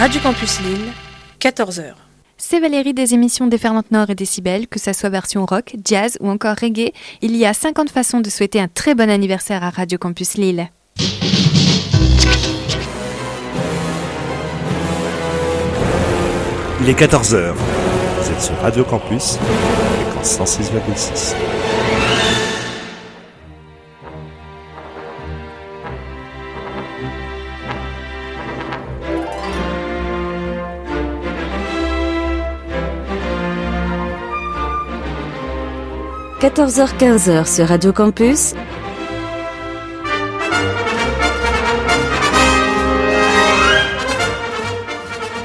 [0.00, 0.92] Radio Campus Lille,
[1.40, 1.92] 14h.
[2.38, 6.30] C'est Valérie des émissions Déferlante Nord et Décibel, que ça soit version rock, jazz ou
[6.30, 6.94] encore reggae.
[7.20, 10.70] Il y a 50 façons de souhaiter un très bon anniversaire à Radio Campus Lille.
[16.80, 17.52] Il est 14h.
[17.52, 19.36] Vous êtes sur Radio Campus,
[20.06, 21.34] fréquence 106,6.–
[36.40, 38.54] 14h-15h sur Radio Campus,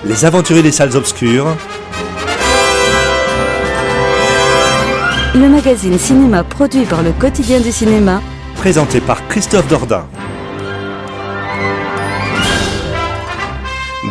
[0.05, 1.47] Les aventuriers des salles obscures.
[5.33, 8.21] le magazine cinéma produit par le quotidien du cinéma,
[8.55, 10.07] Présenté par Christophe Dordain.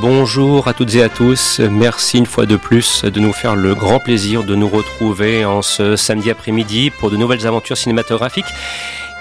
[0.07, 3.75] Bonjour à toutes et à tous, merci une fois de plus de nous faire le
[3.75, 8.45] grand plaisir de nous retrouver en ce samedi après-midi pour de nouvelles aventures cinématographiques.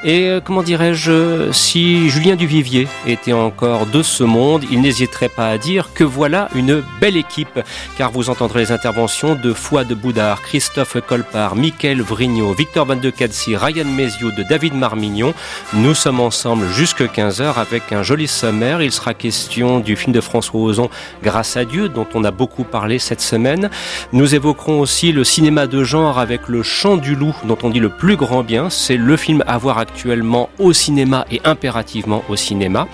[0.05, 5.47] Et euh, comment dirais-je, si Julien Duvivier était encore de ce monde, il n'hésiterait pas
[5.47, 7.61] à dire que voilà une belle équipe,
[7.97, 13.13] car vous entendrez les interventions de Fouad Boudard, Christophe Colpart, Mickaël Vrigno, Victor Van de
[13.55, 15.33] Ryan Méziou, de David Marmignon.
[15.73, 18.81] Nous sommes ensemble jusque 15h avec un joli sommaire.
[18.81, 20.89] Il sera question du film de François Ozon,
[21.23, 23.69] Grâce à Dieu, dont on a beaucoup parlé cette semaine.
[24.11, 27.79] Nous évoquerons aussi le cinéma de genre avec Le Chant du Loup, dont on dit
[27.79, 28.69] le plus grand bien.
[28.69, 32.87] C'est le film à voir actuellement au cinéma et impérativement au cinéma.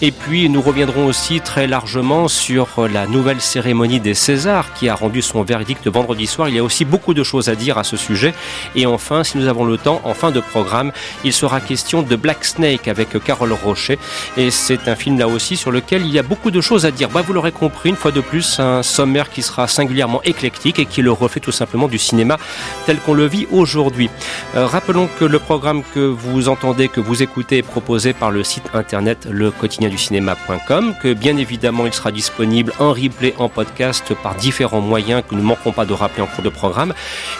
[0.00, 4.94] Et puis nous reviendrons aussi très largement sur la nouvelle cérémonie des Césars qui a
[4.94, 6.48] rendu son verdict vendredi soir.
[6.48, 8.32] Il y a aussi beaucoup de choses à dire à ce sujet.
[8.74, 10.92] Et enfin, si nous avons le temps, en fin de programme,
[11.24, 13.98] il sera question de Black Snake avec Carole Rocher.
[14.38, 16.90] Et c'est un film là aussi sur lequel il y a beaucoup de choses à
[16.90, 17.10] dire.
[17.10, 20.86] Bah, vous l'aurez compris, une fois de plus, un sommaire qui sera singulièrement éclectique et
[20.86, 22.38] qui le refait tout simplement du cinéma
[22.86, 24.08] tel qu'on le vit aujourd'hui.
[24.54, 28.64] Euh, rappelons que le programme que vous entendez, que vous écoutez proposé par le site
[28.74, 35.22] internet lequotidienducinéma.com, que bien évidemment il sera disponible en replay, en podcast par différents moyens
[35.28, 36.94] que nous ne manquerons pas de rappeler en cours de programme.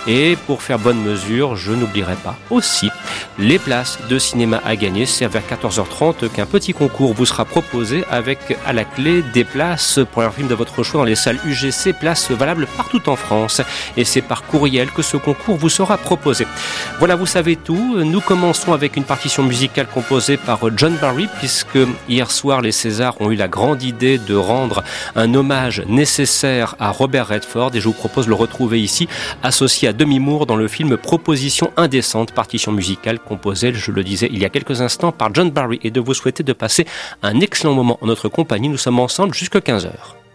[0.06, 2.90] Et pour faire bonne mesure, je n'oublierai pas aussi
[3.38, 5.06] les places de cinéma à gagner.
[5.06, 10.00] C'est vers 14h30 qu'un petit concours vous sera proposé avec à la clé des places
[10.12, 13.60] pour un film de votre choix dans les salles UGC, places valables partout en France.
[13.96, 16.46] Et c'est par courriel que ce concours vous sera proposé.
[16.98, 17.96] Voilà, vous savez tout.
[18.04, 23.20] Nous commençons avec une partition musicale composée par John Barry, puisque hier soir les Césars
[23.20, 24.84] ont eu la grande idée de rendre
[25.16, 29.08] un hommage nécessaire à Robert Redford, et je vous propose de le retrouver ici,
[29.42, 34.28] associé à Demi Moore dans le film Proposition indécente, partition musicale composée, je le disais
[34.30, 36.86] il y a quelques instants, par John Barry, et de vous souhaiter de passer
[37.22, 38.68] un excellent moment en notre compagnie.
[38.68, 40.25] Nous sommes ensemble jusqu'à 15h.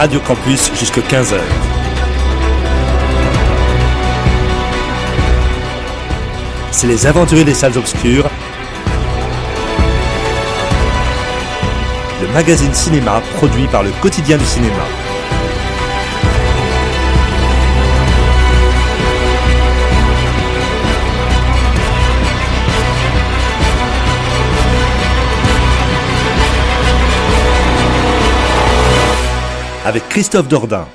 [0.00, 1.38] Radio Campus jusqu'à 15h.
[6.70, 8.30] C'est les aventuriers des salles obscures.
[12.22, 14.99] Le magazine cinéma produit par le quotidien du cinéma.
[29.90, 30.86] Avec Christophe Dordain.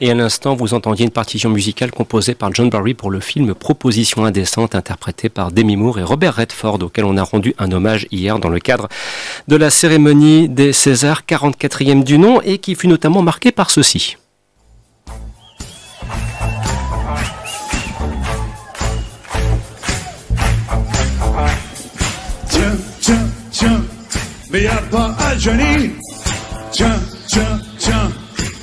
[0.00, 3.54] Et à l'instant, vous entendiez une partition musicale composée par John Barry pour le film
[3.54, 8.06] Proposition indécente, interprété par Demi Moore et Robert Redford, auquel on a rendu un hommage
[8.12, 8.88] hier dans le cadre
[9.48, 14.16] de la cérémonie des Césars, 44e du nom, et qui fut notamment marquée par ceci.
[22.48, 23.84] Tiens, tiens, tiens,
[24.52, 25.90] mais y a pas à Johnny.
[26.70, 27.60] Tiens, tiens,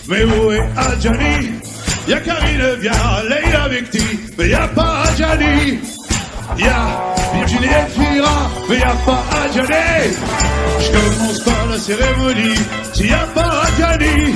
[0.07, 1.51] mais où est Adjani?
[2.07, 2.91] Y'a Karine vient,
[3.29, 4.03] Leila Victi,
[4.37, 5.79] mais y a pas Adjani.
[6.57, 10.13] Y'a Virginie Elvira, mais y a pas Adjani.
[10.79, 12.59] Je commence par la cérémonie,
[12.93, 14.35] s'il y a pas Adjani.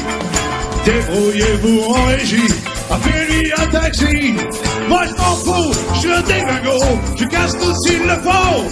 [0.86, 2.54] Débrouillez-vous en régie,
[2.92, 4.36] appelez-lui un taxi.
[4.88, 6.24] Moi je m'en fous, je suis un
[7.18, 8.66] je casse tout s'il le faut.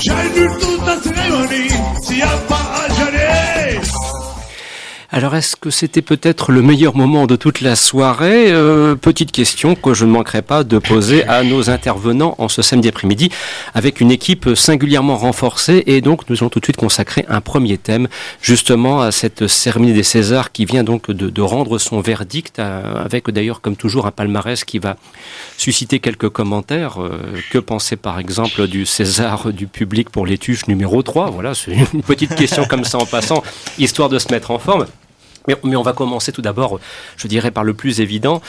[0.00, 1.68] J'annule toute la cérémonie,
[2.02, 4.13] s'il y a pas Adjani.
[5.16, 8.50] Alors est-ce que c'était peut-être le meilleur moment de toute la soirée?
[8.50, 12.62] Euh, Petite question que je ne manquerai pas de poser à nos intervenants en ce
[12.62, 13.30] samedi après-midi
[13.74, 17.78] avec une équipe singulièrement renforcée et donc nous allons tout de suite consacrer un premier
[17.78, 18.08] thème
[18.42, 23.30] justement à cette cérémonie des Césars qui vient donc de, rendre son verdict euh, avec
[23.30, 24.96] d'ailleurs comme toujours un palmarès qui va
[25.58, 27.00] susciter quelques commentaires.
[27.00, 27.20] Euh,
[27.52, 32.02] que penser par exemple du César du public pour l'étuche numéro 3 Voilà, c'est une
[32.02, 33.44] petite question comme ça en passant,
[33.78, 34.86] histoire de se mettre en forme.
[35.48, 36.80] Mais, mais, on va commencer tout d'abord,
[37.16, 38.40] je dirais, par le plus évident,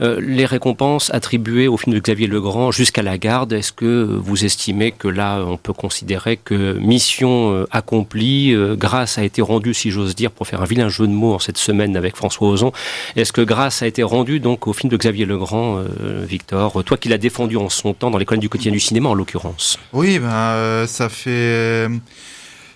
[0.00, 3.52] euh, les récompenses attribuées au film de Xavier Legrand jusqu'à la garde.
[3.52, 9.18] Est-ce que vous estimez que là, on peut considérer que mission euh, accomplie, euh, grâce
[9.18, 11.58] a été rendue, si j'ose dire, pour faire un vilain jeu de mots en cette
[11.58, 12.72] semaine avec François Ozon,
[13.16, 17.08] est-ce que grâce a été rendue donc au film de Xavier Legrand, Victor, toi qui
[17.08, 19.78] l'as défendu en son temps dans l'école du quotidien du cinéma en l'occurrence?
[19.92, 21.88] Oui, ben, ça fait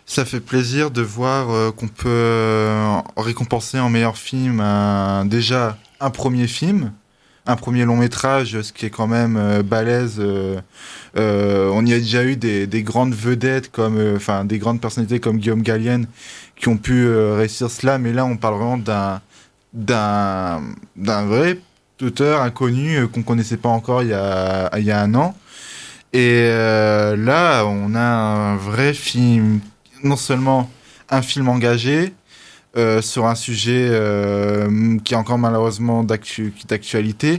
[0.06, 5.76] ça fait plaisir de voir euh, qu'on peut euh, récompenser en meilleur film un, déjà
[5.98, 6.92] un premier film,
[7.44, 10.20] un premier long métrage, ce qui est quand même euh, balèze.
[11.16, 15.38] on y a déjà eu des, des grandes vedettes comme, enfin, des grandes personnalités comme
[15.38, 16.06] Guillaume Gallienne
[16.54, 19.20] qui ont pu réussir cela, mais là, on parle vraiment d'un
[19.74, 20.62] d'un
[20.96, 21.58] d'un vrai
[22.00, 25.34] auteur inconnu qu'on connaissait pas encore il y a il y a un an.
[26.12, 29.60] Et là, on a un vrai film
[30.06, 30.70] non seulement
[31.10, 32.12] un film engagé
[32.76, 37.38] euh, sur un sujet euh, qui est encore malheureusement d'actualité,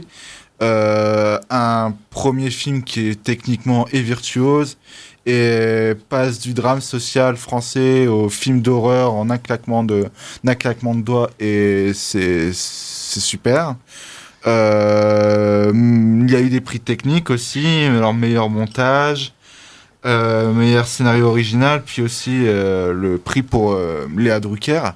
[0.62, 4.78] euh, un premier film qui est techniquement et virtuose
[5.26, 10.08] et passe du drame social français au film d'horreur en un claquement de,
[10.44, 13.76] un claquement de doigts et c'est super.
[14.44, 19.34] il y a eu des prix techniques aussi, leur meilleur montage,
[20.04, 24.92] meilleur scénario original, puis aussi euh, le prix pour euh, Léa Drucker,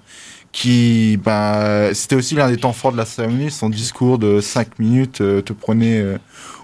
[0.53, 3.51] qui, ben, c'était aussi l'un des temps forts de la cérémonie.
[3.51, 6.19] Son discours de 5 minutes te prenait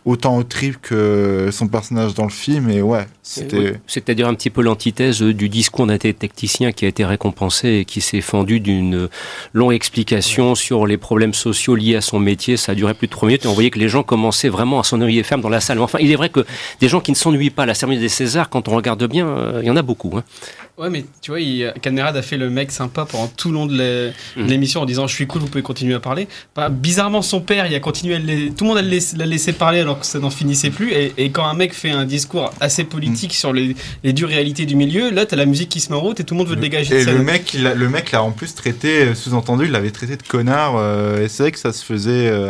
[0.09, 2.71] autant au trip que son personnage dans le film.
[2.71, 3.75] Et ouais, c'était.
[3.87, 8.01] C'est-à-dire un petit peu l'antithèse du discours d'un technicien qui a été récompensé et qui
[8.01, 9.09] s'est fendu d'une
[9.53, 12.57] longue explication sur les problèmes sociaux liés à son métier.
[12.57, 14.81] Ça a duré plus de trois minutes et on voyait que les gens commençaient vraiment
[14.81, 15.79] à s'ennuyer ferme dans la salle.
[15.81, 16.45] Enfin, il est vrai que
[16.81, 19.29] des gens qui ne s'ennuient pas à la cérémonie des Césars, quand on regarde bien,
[19.29, 20.13] euh, il y en a beaucoup.
[20.17, 20.25] Hein.
[20.79, 23.77] Ouais, mais tu vois, il, a fait le mec sympa pendant tout le long de
[23.79, 24.47] mmh.
[24.47, 26.29] l'émission en disant Je suis cool, vous pouvez continuer à parler.
[26.55, 30.01] Bah, bizarrement, son père, il a continué à tout le monde l'a laissé parler alors
[30.01, 30.93] que ça n'en finissait plus.
[30.93, 33.75] Et, quand un mec fait un discours assez politique sur les,
[34.13, 36.35] dures réalités du milieu, là, t'as la musique qui se met en route et tout
[36.35, 37.01] le monde veut le dégager.
[37.01, 40.23] Et le mec, le mec l'a en plus traité, euh, sous-entendu, il l'avait traité de
[40.23, 40.77] connard.
[40.77, 42.29] Euh, et c'est vrai que ça se faisait.
[42.29, 42.49] Euh,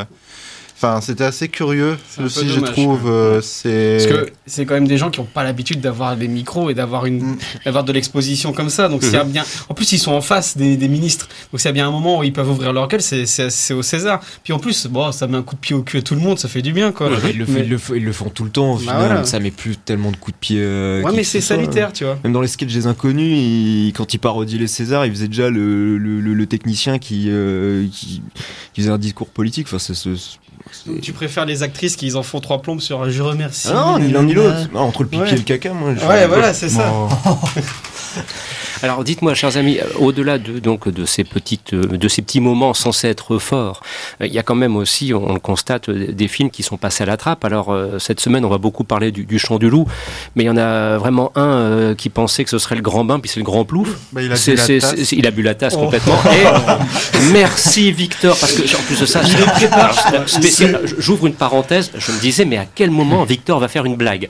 [0.81, 3.11] Enfin, c'était assez curieux aussi, je trouve.
[3.11, 6.29] Euh, c'est parce que c'est quand même des gens qui n'ont pas l'habitude d'avoir des
[6.29, 7.39] micros et d'avoir une, mm.
[7.65, 8.89] d'avoir de l'exposition comme ça.
[8.89, 9.27] Donc c'est mm-hmm.
[9.27, 9.45] bien.
[9.69, 11.27] En plus, ils sont en face des, des ministres.
[11.51, 13.03] Donc c'est bien un moment où ils peuvent ouvrir leur gueule.
[13.03, 14.21] C'est, c'est, au César.
[14.45, 16.21] Puis en plus, bon, ça met un coup de pied au cul à tout le
[16.21, 16.39] monde.
[16.39, 17.11] Ça fait du bien, quoi.
[17.29, 17.47] ils, le
[17.97, 18.75] ils, le font tout le temps.
[18.75, 20.59] Au bah final, ça met plus tellement de coups de pied.
[20.61, 22.21] Euh, ouais, mais c'est salutaire, tu vois.
[22.23, 25.99] Même dans les sketchs des inconnus, quand ils parodient les Césars, ils faisaient déjà le,
[25.99, 28.23] le, le, technicien qui, euh, qui,
[28.75, 29.67] qui, faisait un discours politique.
[29.67, 29.95] Enfin, c'est
[31.03, 33.69] tu préfères les actrices qui en font trois plombes sur je remercie.
[33.71, 34.69] Ah non, ni l'un ni l'autre.
[34.75, 35.91] entre le pipi et le caca, moi.
[35.91, 36.93] Ouais, voilà, c'est ça.
[38.83, 42.41] Alors dites-moi, chers amis, euh, au-delà de, donc, de, ces petites, euh, de ces petits
[42.41, 43.83] moments censés être forts,
[44.21, 47.03] euh, il y a quand même aussi, on le constate, des films qui sont passés
[47.03, 47.45] à la trappe.
[47.45, 49.87] Alors cette semaine, on va beaucoup parler du, du Chant du Loup,
[50.37, 53.19] mais il y en a vraiment un qui pensait que ce serait le grand bain,
[53.19, 53.89] puis c'est le grand plouf.
[54.13, 55.13] Bah, il, a bu la tasse.
[55.13, 56.19] il a bu la tasse complètement.
[56.33, 59.23] Et merci Victor, parce que en plus de ça,
[60.99, 64.29] j'ouvre une parenthèse, je me disais, mais à quel moment Victor va faire une blague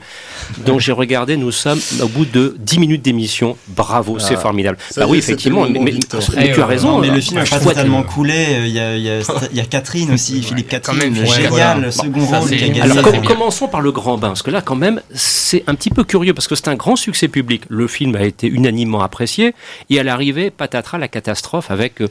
[0.65, 3.57] Donc j'ai regardé, nous sommes au bout de 10 minutes d'émission.
[3.67, 4.39] Bravo, c'est ah.
[4.39, 4.77] formidable.
[4.95, 6.99] bah oui, effectivement, mais, tu as raison.
[6.99, 8.63] Mais le film n'a pas totalement coulé.
[8.65, 12.81] Il y, a, il, y a, Catherine aussi, Philippe Catherine, génial, le second rôle qui
[12.81, 15.89] a Alors commençons par le grand bain, parce que là quand même, c'est un petit
[15.89, 17.63] peu curieux, parce que c'est un grand succès public.
[17.69, 19.53] Le film a été unanimement apprécié,
[19.89, 22.01] et à l'arrivée, patatras, la catastrophe avec...
[22.01, 22.07] Euh,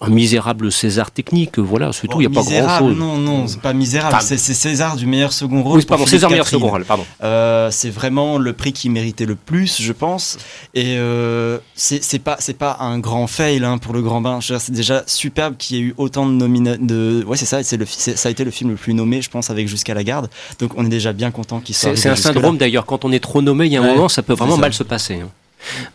[0.00, 2.96] un misérable César technique, voilà, c'est tout, il n'y a pas grand chose.
[2.96, 5.78] Non, non, c'est pas misérable, c'est César du meilleur second rôle.
[5.78, 7.04] Oui, pardon, César meilleur second rôle, pardon.
[7.22, 10.38] Euh, c'est vraiment le prix qui méritait le plus, je pense.
[10.72, 14.40] Et euh, c'est pas, pas un grand fail hein, pour le Grand Bain.
[14.40, 16.84] C'est déjà superbe qu'il y ait eu autant de nominations.
[16.84, 17.22] De...
[17.26, 19.68] Ouais, c'est ça, le, ça a été le film le plus nommé, je pense, avec
[19.74, 20.30] Jusqu'à la garde.
[20.60, 21.96] Donc on est déjà bien content qu'il soit.
[21.96, 24.22] C'est un syndrome d'ailleurs, quand on est trop nommé, il y a un moment, ça
[24.22, 25.20] peut vraiment mal se passer.
[25.20, 25.30] Hein.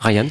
[0.02, 0.26] Ryan?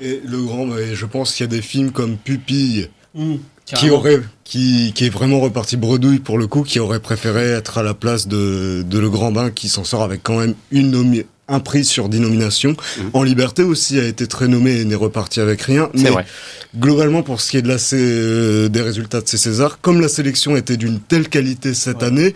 [0.00, 3.34] Et le grand, je pense qu'il y a des films comme Pupille, Mmh,
[3.66, 7.78] qui aurait qui, qui est vraiment reparti bredouille pour le coup, qui aurait préféré être
[7.78, 11.24] à la place de, de Le Grand Bain, qui s'en sort avec quand même une
[11.48, 12.70] un prix sur dénomination.
[12.70, 13.02] Mmh.
[13.12, 15.90] En Liberté aussi a été très nommé et n'est reparti avec rien.
[15.94, 16.24] Mais vrai.
[16.76, 20.08] globalement, pour ce qui est de la, euh, des résultats de ces Césars, comme la
[20.08, 22.34] sélection était d'une telle qualité cette année,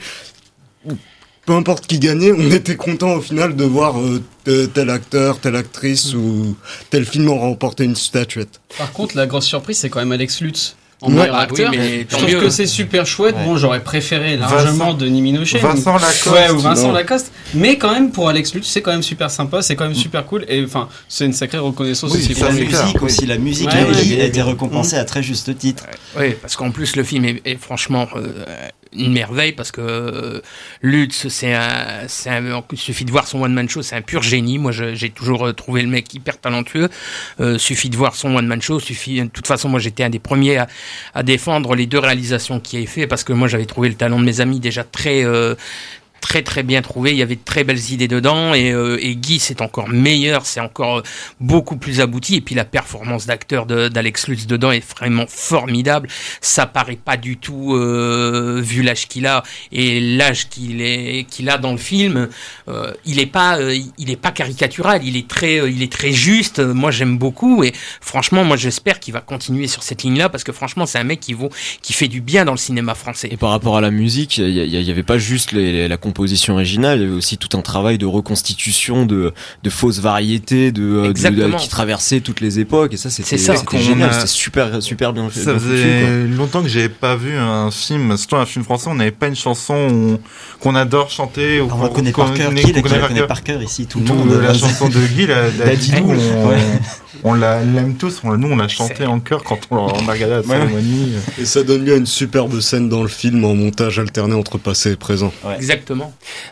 [1.47, 5.57] peu importe qui gagnait, on était content au final de voir euh, tel acteur, telle
[5.57, 6.19] actrice mmh.
[6.19, 6.57] ou
[6.91, 8.61] tel film remporter une statuette.
[8.77, 11.73] Par contre, la grosse surprise, c'est quand même Alex Lutz en meilleur ah acteur.
[11.73, 13.35] je trouve que c'est super chouette.
[13.45, 15.59] Bon, j'aurais préféré largement Denis Minochet.
[15.59, 16.27] Vincent Lacoste.
[16.27, 17.33] Ouais, ou Vincent Lacoste.
[17.55, 20.25] Mais quand même, pour Alex Lutz, c'est quand même super sympa, c'est quand même super
[20.25, 20.45] cool.
[20.49, 22.35] Et enfin, c'est une sacrée reconnaissance aussi.
[22.35, 25.85] la musique aussi, la musique a, été récompensée à très juste titre.
[26.19, 28.27] Oui, parce qu'en plus, le film est, franchement euh,
[28.93, 30.41] une merveille parce que euh,
[30.83, 32.07] Lutz, c'est un,
[32.73, 34.59] il suffit de voir son one man show, c'est un pur génie.
[34.59, 36.89] Moi, j'ai toujours euh, trouvé le mec hyper talentueux.
[37.41, 38.81] Euh, suffit de voir son one man show.
[38.81, 40.59] Suffit, de toute façon, moi, j'étais un des premiers
[41.15, 44.21] à, défendre les deux réalisations qu'il a fait parce que moi, j'avais trouvé le talent
[44.21, 45.25] de mes amis déjà très
[46.27, 47.13] très très bien trouvé.
[47.13, 50.45] Il y avait de très belles idées dedans et, euh, et Guy c'est encore meilleur,
[50.45, 51.05] c'est encore
[51.39, 52.35] beaucoup plus abouti.
[52.35, 56.09] Et puis la performance d'acteur d'Alex Lutz dedans est vraiment formidable.
[56.41, 61.49] Ça paraît pas du tout euh, vu l'âge qu'il a et l'âge qu'il est qu'il
[61.49, 62.29] a dans le film.
[62.69, 65.03] Euh, il est pas euh, il est pas caricatural.
[65.05, 66.59] Il est très euh, il est très juste.
[66.59, 70.43] Moi j'aime beaucoup et franchement moi j'espère qu'il va continuer sur cette ligne là parce
[70.43, 71.51] que franchement c'est un mec qui vaut
[71.83, 73.29] qui fait du bien dans le cinéma français.
[73.31, 76.16] Et par rapport à la musique, il y, y, avait pas juste les, la composition
[76.49, 79.33] originale, il y avait aussi tout un travail de reconstitution de,
[79.63, 83.37] de fausses variétés de, euh, qui traversaient toutes les époques et ça c'était
[83.79, 85.41] génial, c'était super super bien fait.
[85.41, 89.11] Ça faisait longtemps que j'avais pas vu un film, surtout un film français, on n'avait
[89.11, 90.19] pas une chanson
[90.61, 94.07] qu'on adore chanter ou on connaît par cœur, qui connaît par cœur ici tout le
[94.07, 94.41] monde.
[94.43, 95.51] La chanson de Guy, la,
[97.25, 101.15] on l'aime tous, nous on l'a chanté en chœur quand on, a regardé la cérémonie.
[101.39, 104.59] Et ça donne lieu à une superbe scène dans le film en montage alterné entre
[104.59, 105.33] passé et présent.
[105.57, 105.96] Exactement.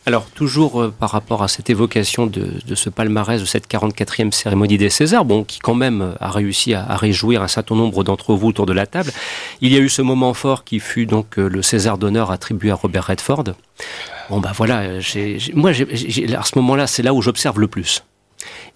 [0.06, 4.78] Alors toujours euh, par rapport à cette évocation de, ce palmarès, de cette 44e cérémonie
[4.78, 8.48] des Césars, bon, qui quand même a réussi à, réjouir un certain nombre d'entre vous
[8.48, 9.12] autour de la table,
[9.60, 12.70] il y a eu ce moment fort qui fut donc euh, le César d'honneur attribué
[12.70, 13.44] à Robert Redford.
[14.30, 14.84] Bon bah voilà,
[15.52, 18.02] moi à ce moment-là, c'est là où j'observe le plus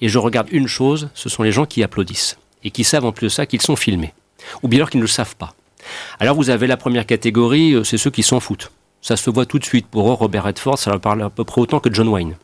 [0.00, 3.12] et je regarde une chose, ce sont les gens qui applaudissent et qui savent en
[3.12, 4.12] plus de ça qu'ils sont filmés,
[4.62, 5.54] ou bien alors qu'ils ne le savent pas.
[6.20, 8.70] Alors vous avez la première catégorie, euh, c'est ceux qui s'en foutent.
[9.08, 9.86] Ça se voit tout de suite.
[9.86, 12.34] Pour eux, Robert Redford, ça leur parle à peu près autant que John Wayne.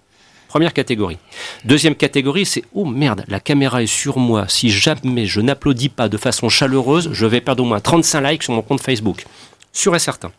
[0.49, 1.19] Première catégorie.
[1.67, 4.47] Deuxième catégorie, c'est oh merde, la caméra est sur moi.
[4.49, 8.43] Si jamais je n'applaudis pas de façon chaleureuse, je vais perdre au moins 35 likes
[8.45, 9.27] sur mon compte Facebook.
[9.75, 10.33] Sûr et certain.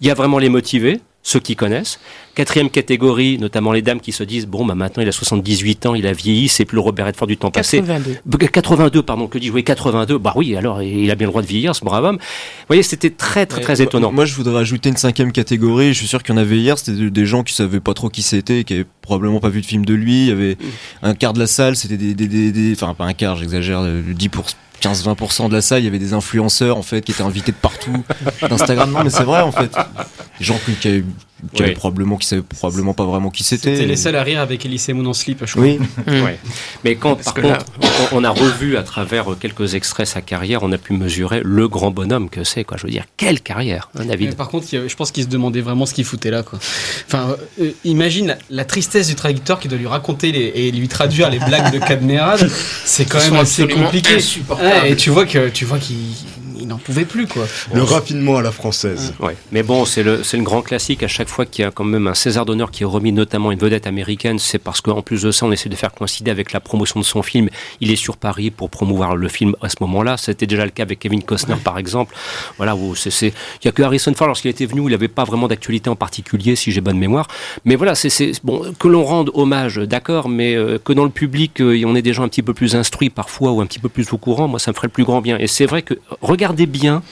[0.00, 1.98] Il y a vraiment les motivés, ceux qui connaissent.
[2.34, 5.94] Quatrième catégorie, notamment les dames qui se disent bon, bah maintenant il a 78 ans,
[5.94, 7.82] il a vieilli, c'est plus le Robert Redford du temps 82.
[7.82, 8.48] passé.
[8.48, 9.02] 82.
[9.02, 10.18] pardon, que dis-je Oui, 82.
[10.18, 12.16] Bah oui, alors il a bien le droit de vieillir, ce brave homme.
[12.16, 14.12] Vous voyez, c'était très très très étonnant.
[14.12, 15.88] Moi, je voudrais ajouter une cinquième catégorie.
[15.88, 16.78] Je suis sûr qu'il y en avait hier.
[16.78, 19.66] C'était des gens qui savaient pas trop qui c'était, qui avaient probablement pas vu de
[19.66, 20.22] film de lui.
[20.22, 20.56] Il y avait
[21.02, 24.28] un quart de la salle, c'était des, des, des, enfin pas un quart, j'exagère, 10
[24.28, 24.46] pour
[24.80, 27.56] 15-20% de la salle, il y avait des influenceurs en fait qui étaient invités de
[27.56, 28.04] partout,
[28.48, 28.90] d'Instagram.
[28.90, 29.70] Non, mais c'est vrai en fait.
[30.40, 31.04] gens qui,
[31.76, 33.74] probablement qui savaient probablement pas vraiment qui c'était.
[33.74, 35.62] C'était les seuls à rire avec Elise Moon en slip, je crois.
[35.62, 35.78] Oui.
[36.84, 37.64] Mais quand par contre
[38.12, 41.90] on, a revu à travers quelques extraits sa carrière, on a pu mesurer le grand
[41.90, 42.76] bonhomme que c'est quoi.
[42.76, 44.34] Je veux dire, quelle carrière, hein, David.
[44.36, 46.58] par contre, je pense qu'il se demandait vraiment ce qu'il foutait là quoi.
[47.06, 50.28] Enfin, euh, imagine la, tristesse du traducteur qui doit lui raconter
[50.66, 52.50] et lui traduire les blagues de Cadmerade.
[52.84, 54.18] C'est quand même assez compliqué.
[54.86, 55.96] et tu vois que tu vois qu'il
[56.60, 57.46] il n'en pouvait plus, quoi.
[57.72, 59.14] Le raffinement à la française.
[59.20, 59.36] Ouais.
[59.52, 61.02] Mais bon, c'est le, le grand classique.
[61.02, 63.52] À chaque fois qu'il y a quand même un César d'honneur qui est remis, notamment
[63.52, 66.52] une vedette américaine, c'est parce qu'en plus de ça, on essaie de faire coïncider avec
[66.52, 67.48] la promotion de son film.
[67.80, 70.16] Il est sur Paris pour promouvoir le film à ce moment-là.
[70.16, 72.14] C'était déjà le cas avec Kevin Costner, par exemple.
[72.56, 73.32] Voilà, où c'est, il
[73.64, 76.56] n'y a que Harrison Ford, lorsqu'il était venu, il n'avait pas vraiment d'actualité en particulier,
[76.56, 77.28] si j'ai bonne mémoire.
[77.64, 81.60] Mais voilà, c'est, bon, que l'on rende hommage, d'accord, mais euh, que dans le public,
[81.60, 83.88] euh, on ait des gens un petit peu plus instruits parfois ou un petit peu
[83.88, 85.38] plus au courant, moi, ça me ferait le plus grand bien.
[85.38, 85.94] Et c'est vrai que,
[86.48, 87.02] regardez bien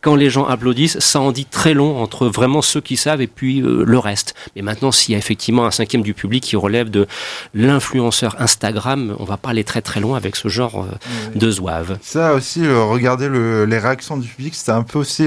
[0.00, 3.26] quand les gens applaudissent, ça en dit très long entre vraiment ceux qui savent et
[3.26, 4.34] puis euh, le reste.
[4.54, 7.06] Mais maintenant, s'il y a effectivement un cinquième du public qui relève de
[7.54, 11.98] l'influenceur Instagram, on va pas aller très très loin avec ce genre euh, de zouave.
[12.02, 15.24] Ça aussi, regarder les réactions du public, c'était un peu aussi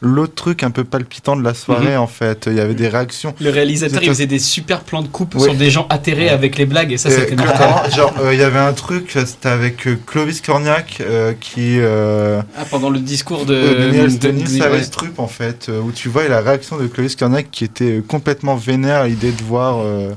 [0.00, 2.00] l'autre truc un peu palpitant de la soirée mhm.
[2.00, 2.46] en fait.
[2.46, 3.34] Il y avait des réactions.
[3.40, 6.66] Le réalisateur, il faisait des super plans de coupe sur des gens atterrés avec les
[6.66, 7.36] blagues et ça, c'était
[7.96, 11.02] Genre, euh, il y avait un truc, c'était avec Clovis Cornillac
[11.40, 11.78] qui.
[11.80, 16.76] Ah, pendant le discours de Denis, Savestrup, en fait, euh, où tu vois la réaction
[16.76, 20.14] de Clovis Cornac qui était euh, complètement vénère à l'idée de voir euh,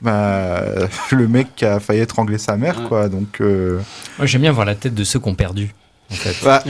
[0.00, 0.62] bah,
[1.10, 3.08] le mec qui a failli étrangler sa mère, quoi.
[3.08, 5.74] Donc, Moi, j'aime bien voir la tête de ceux qui ont perdu.
[6.10, 6.36] En fait.
[6.44, 6.62] Bah,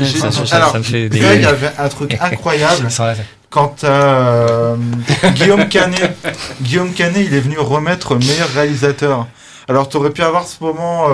[0.50, 2.88] alors, il y avait un truc incroyable.
[3.50, 3.84] quand
[5.34, 6.16] Guillaume Canet,
[6.60, 9.26] Guillaume Canet, il est venu remettre meilleur réalisateur.
[9.68, 11.06] Alors, tu aurais pu avoir ce moment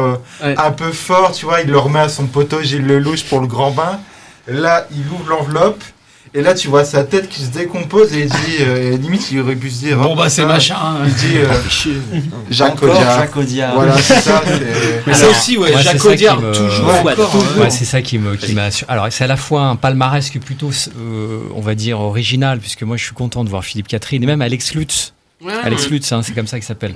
[0.42, 3.46] un peu fort, tu vois, il le remet à son poteau Gilles Lelouch pour le
[3.46, 4.00] grand bain.
[4.46, 5.82] Là, il ouvre l'enveloppe.
[6.36, 9.38] Et là, tu vois sa tête qui se décompose et il dit, euh, limite, il
[9.38, 9.98] aurait pu se dire.
[9.98, 10.76] Bon, bah, c'est machin.
[11.06, 12.10] Il dit, euh,
[12.50, 13.20] Jacques Audiard.
[13.20, 13.74] Jacques Audiard.
[13.74, 14.42] Voilà, c'est ça.
[15.12, 17.04] C'est aussi, ouais, Jacques Audiard, toujours.
[17.56, 18.70] Ouais, c'est ça qui me, qui m'a.
[18.88, 22.58] Alors, c'est à la fois un palmarès qui est plutôt, euh, on va dire, original,
[22.58, 25.12] puisque moi, je suis content de voir Philippe Catherine et même Alex Lutz.
[25.62, 26.94] Alex Lutz, hein, c'est comme ça qu'il s'appelle.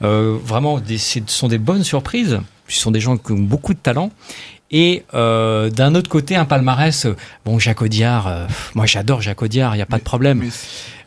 [0.00, 2.38] vraiment, ce sont des bonnes surprises.
[2.66, 4.10] Ce sont des gens qui ont beaucoup de talent.
[4.76, 7.06] Et euh, d'un autre côté, un palmarès.
[7.06, 10.50] Euh, bon, Jacques Audiard, euh, moi j'adore Jacques Audiard, il n'y a pas de problème.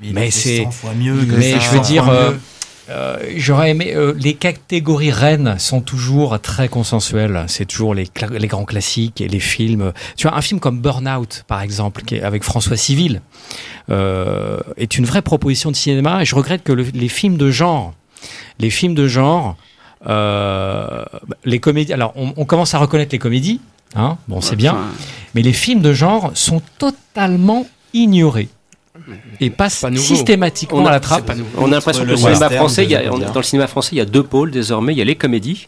[0.01, 0.65] Mais, c'est.
[0.95, 1.13] mieux.
[1.37, 2.09] Mais je veux dire.
[3.35, 3.93] J'aurais aimé.
[4.17, 7.43] les catégories reines sont toujours très consensuelles.
[7.47, 9.91] C'est toujours les, les, grands classiques et les films.
[10.15, 13.21] Tu vois, un film comme Burnout, par exemple, qui est avec François Civil,
[13.89, 16.21] est une vraie proposition de cinéma.
[16.21, 17.93] Et je regrette que les films de genre,
[18.59, 19.57] les films de genre,
[20.05, 21.03] euh,
[21.45, 21.93] les comédies.
[21.93, 23.61] Alors, on, commence à reconnaître les comédies.
[23.95, 24.77] Hein, bon, c'est bien.
[25.33, 28.49] Mais les films de genre sont totalement ignorés
[29.39, 31.31] et passent systématiquement à la trappe.
[31.57, 33.97] On a l'impression que le, cinéma français, il y a, dans le cinéma français, il
[33.97, 34.93] y a deux pôles désormais.
[34.93, 35.67] Il y a les comédies.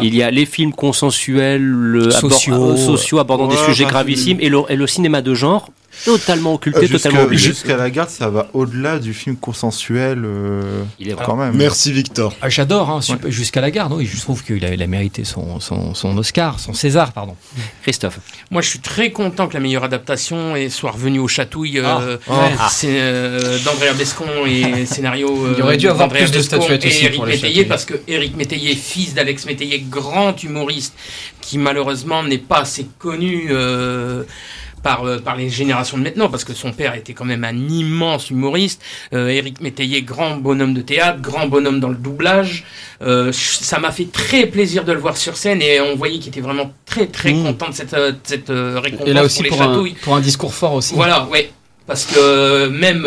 [0.00, 4.86] Il y a les films consensuels, sociaux, sociaux abordant des sujets gravissimes, et et le
[4.86, 5.70] cinéma de genre
[6.04, 7.42] totalement occulté, euh, totalement oublié.
[7.42, 10.22] Jusqu'à la garde, ça va au-delà du film consensuel.
[10.24, 11.54] Euh, il est quand même.
[11.56, 12.34] Merci Victor.
[12.42, 13.92] Ah, j'adore, hein, jusqu'à la garde.
[13.92, 17.36] Oui, je trouve qu'il a, mérité son, son, Oscar, son César, pardon.
[17.82, 18.18] Christophe.
[18.50, 22.48] Moi, je suis très content que la meilleure adaptation soit revenue au chatouille euh, ah.
[22.58, 22.70] ah.
[23.64, 25.54] d'Andrea Bescon et scénario.
[25.56, 29.14] Il aurait dû avoir plus de statuettes aussi Eric Métayer, parce que Eric Métayer, fils
[29.14, 30.94] d'Alex Métayer, grand humoriste,
[31.40, 33.50] qui malheureusement n'est pas assez connu
[34.84, 37.56] par, euh, par les générations de maintenant, parce que son père était quand même un
[37.56, 38.82] immense humoriste.
[39.14, 42.64] Euh, Éric Métayer, grand bonhomme de théâtre, grand bonhomme dans le doublage.
[43.02, 46.28] Euh, ça m'a fait très plaisir de le voir sur scène et on voyait qu'il
[46.28, 47.42] était vraiment très très mmh.
[47.42, 50.94] content de cette, cette récompense et là aussi pour, un, pour un discours fort aussi.
[50.94, 51.50] Voilà, ouais.
[51.86, 53.06] Parce que même,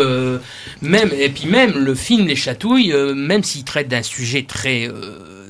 [0.82, 4.88] même, et puis même le film Les Chatouilles, même s'il traite d'un sujet très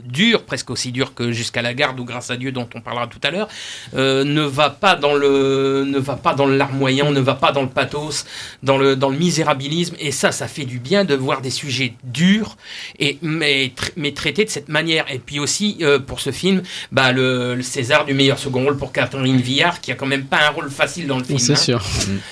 [0.08, 3.06] dur, presque aussi dur que Jusqu'à la garde ou Grâce à Dieu dont on parlera
[3.06, 3.48] tout à l'heure,
[3.94, 7.52] euh, ne va pas dans le ne va pas dans le larmoyant, ne va pas
[7.52, 8.24] dans le pathos,
[8.62, 11.94] dans le dans le misérabilisme et ça ça fait du bien de voir des sujets
[12.04, 12.56] durs
[12.98, 17.12] et mais, mais traités de cette manière et puis aussi euh, pour ce film bah
[17.12, 20.50] le, César du meilleur second rôle pour Catherine Villard qui a quand même pas un
[20.50, 21.38] rôle facile dans le film.
[21.38, 21.56] C'est hein.
[21.56, 21.84] sûr.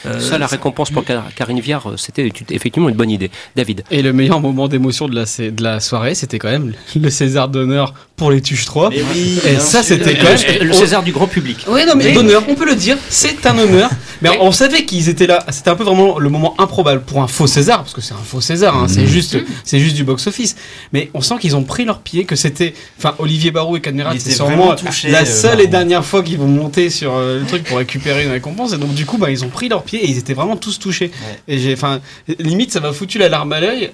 [0.07, 3.31] Euh, ça la récompense pour Karine Viard c'était effectivement une bonne idée.
[3.55, 3.85] David.
[3.91, 7.49] Et le meilleur moment d'émotion de la de la soirée c'était quand même le César
[7.49, 8.91] de d'honneur pour les Tuches 3.
[8.91, 11.59] oui, et ça, c'était quand même le César du grand public.
[11.69, 13.91] Oui, non, mais d'honneur, on peut le dire, c'est un honneur.
[14.23, 15.45] Mais on savait qu'ils étaient là.
[15.51, 18.25] C'était un peu vraiment le moment improbable pour un faux César, parce que c'est un
[18.25, 18.75] faux César.
[18.75, 20.57] Hein, c'est juste, c'est juste du box-office.
[20.95, 24.15] Mais on sent qu'ils ont pris leur pied, que c'était, enfin, Olivier Barou et Cadmerat,
[24.19, 24.75] c'est sûrement
[25.05, 28.73] la seule et dernière fois qu'ils vont monter sur le truc pour récupérer une récompense.
[28.73, 30.79] Et donc, du coup, bah, ils ont pris leur pied et ils étaient vraiment tous
[30.79, 31.11] touchés.
[31.47, 32.01] Et j'ai, enfin,
[32.39, 33.91] limite, ça m'a foutu la larme à l'œil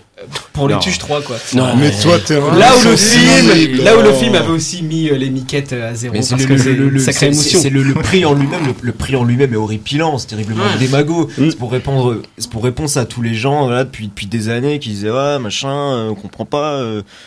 [0.53, 1.37] pour les Tuches 3, quoi.
[1.55, 5.09] Non, mais toi, t'es là où le film, là où le film avait aussi mis
[5.11, 7.61] les miquettes à zéro parce que c'est une sacrée émotion.
[7.61, 11.29] C'est le, prix en lui-même, le, prix en lui-même est horripilant, c'est terriblement démago.
[11.37, 14.79] C'est pour répondre, c'est pour répondre à tous les gens voilà, depuis depuis des années
[14.79, 16.83] qui disaient ouais machin, on comprend pas.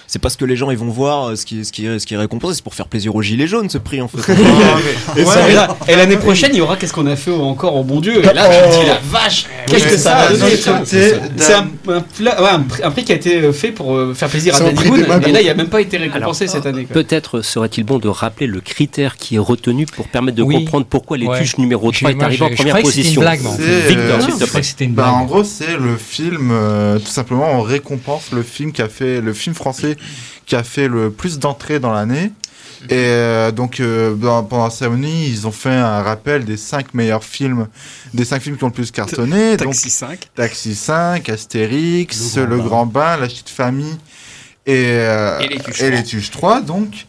[0.08, 2.18] c'est parce que les gens ils vont voir ce qui ce qui ce qui est
[2.18, 4.34] récompensé, c'est pour faire plaisir aux gilets jaunes ce prix en fait.
[5.88, 8.24] et l'année prochaine il y aura qu'est-ce qu'on a fait encore au bon Dieu.
[8.24, 11.54] Et là je dis la vache, qu'est-ce que ça va donner C'est
[12.84, 15.06] un prix qui a été fait pour faire plaisir à Danny Boone.
[15.26, 16.84] et là il a même pas été récompensé cette année.
[16.84, 21.18] Peut-être serait-il bon de rappeler le critère qui est retenu pour permettre de comprendre pourquoi
[21.18, 23.22] les tuches numéro 3 est arrivé en première position.
[23.22, 24.88] Victor, s'il te plaît.
[24.88, 28.90] Bah, en gros, c'est le film, euh, tout simplement, on récompense le film qui a
[28.90, 29.98] fait, le film français
[30.46, 32.32] qui a fait le plus d'entrées dans l'année.
[32.90, 37.24] Et euh, donc euh, pendant la cérémonie, ils ont fait un rappel des 5 meilleurs
[37.24, 37.68] films,
[38.14, 39.58] des 5 films qui ont le plus cartonné.
[39.58, 40.20] Taxi 5.
[40.36, 43.98] Taxi 5, Astérix, Le Grand, Bain, La Petite Famille
[44.68, 45.00] et,
[45.80, 46.62] et les Tuches 3.
[46.62, 47.06] Donc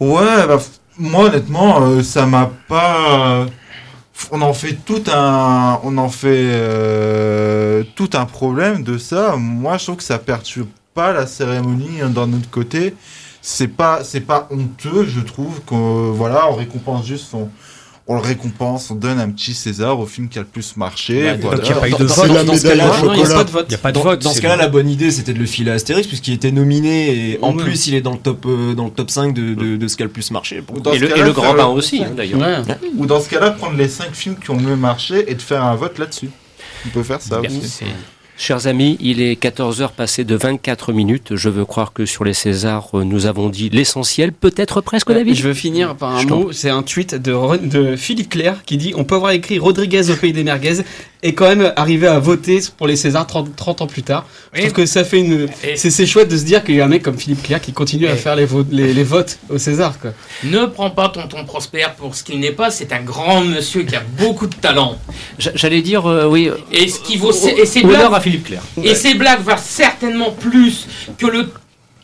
[0.00, 0.58] Ouais, bah,
[0.98, 3.46] moi honnêtement, euh, ça m'a pas.
[4.30, 9.36] On en fait tout un, on en fait euh, tout un problème de ça.
[9.36, 12.94] Moi, je trouve que ça perturbe pas la cérémonie hein, d'un autre côté.
[13.42, 17.50] C'est pas, c'est pas honteux, je trouve qu'on voilà, on récompense juste son,
[18.06, 21.14] on le récompense, on donne un petit César au film qui a le plus marché.
[21.14, 22.46] il n'y a pas eu de vote.
[22.46, 26.06] Dans, ce cas-là, Dans ce cas-là, la bonne idée, c'était de le filer à Astérix,
[26.06, 29.10] puisqu'il était nominé, et en plus, il est dans le top, euh, dans le top
[29.10, 30.62] 5 de, de, ce qui a le plus marché.
[30.92, 32.64] Et le, Grand Bain aussi, hein, d'ailleurs.
[32.96, 35.42] Ou dans ce cas-là, prendre les 5 films qui ont le mieux marché et de
[35.42, 36.30] faire un vote là-dessus.
[36.86, 37.84] On peut faire ça aussi.
[38.36, 41.36] Chers amis, il est 14h passé de 24 minutes.
[41.36, 45.36] Je veux croire que sur les Césars, euh, nous avons dit l'essentiel, peut-être presque, David.
[45.36, 46.50] Je veux finir par un mot.
[46.50, 50.16] C'est un tweet de, de Philippe Claire qui dit On peut avoir écrit Rodriguez au
[50.16, 50.82] pays des merguez
[51.24, 54.26] et quand même arriver à voter pour les Césars 30, 30 ans plus tard.
[54.52, 55.48] Je trouve que ça fait une.
[55.74, 58.06] C'est chouette de se dire qu'il y a un mec comme Philippe Claire qui continue
[58.06, 59.98] à faire les, les, votes au César.
[59.98, 60.10] Quoi.
[60.44, 62.70] Ne prends pas Tonton Prosper pour ce qu'il n'est pas.
[62.70, 64.98] C'est un grand monsieur qui a beaucoup de talent.
[65.38, 66.50] J'allais dire, euh, oui.
[66.70, 67.32] Et ce qui vaut.
[67.32, 67.80] Et c'est
[68.20, 68.62] Philippe Claire.
[68.82, 71.48] Et ces blagues valent certainement plus que le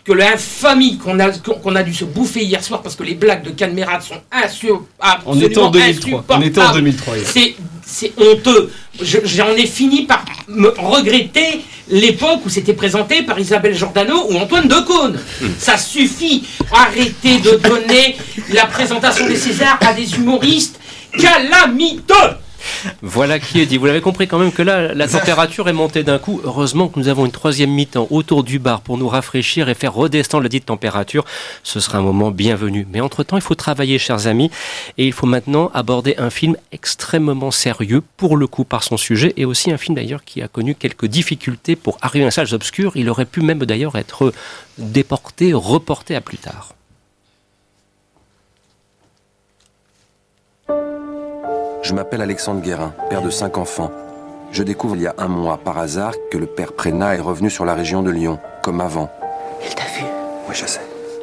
[0.02, 3.44] que l'infamie qu'on a, qu'on a dû se bouffer hier soir parce que les blagues
[3.44, 5.22] de Canmerade sont insupportables.
[5.26, 6.24] On était en 2003.
[6.30, 7.14] On était en 2003.
[7.24, 7.54] C'est,
[7.90, 8.70] c'est honteux.
[9.03, 14.68] j'en ai fini par me regretter l'époque où c'était présenté par Isabelle Giordano ou Antoine
[14.68, 15.18] Decaune.
[15.40, 15.48] Hmm.
[15.59, 16.44] Ça suffit.
[16.72, 18.16] Arrêtez de donner
[18.53, 20.79] la présentation des Césars à des humoristes
[21.18, 22.14] calamiteux.
[23.03, 23.77] Voilà qui est dit.
[23.79, 26.40] Vous l'avez compris quand même que là, la température est montée d'un coup.
[26.44, 29.94] Heureusement que nous avons une troisième mi-temps autour du bar pour nous rafraîchir et faire
[29.94, 31.25] redescendre la dite température.
[31.62, 32.87] Ce sera un moment bienvenu.
[32.92, 34.51] Mais entre-temps, il faut travailler, chers amis.
[34.99, 39.33] Et il faut maintenant aborder un film extrêmement sérieux, pour le coup, par son sujet.
[39.37, 42.55] Et aussi un film d'ailleurs qui a connu quelques difficultés pour arriver à un salles
[42.55, 42.92] obscures.
[42.94, 44.33] Il aurait pu même d'ailleurs être
[44.79, 46.75] déporté, reporté à plus tard.
[51.83, 53.90] Je m'appelle Alexandre Guérin, père de cinq enfants.
[54.53, 57.49] Je découvre il y a un mois, par hasard, que le père Prénat est revenu
[57.49, 59.11] sur la région de Lyon, comme avant.
[59.64, 60.05] Il t'a vu
[60.49, 60.81] Oui, je sais.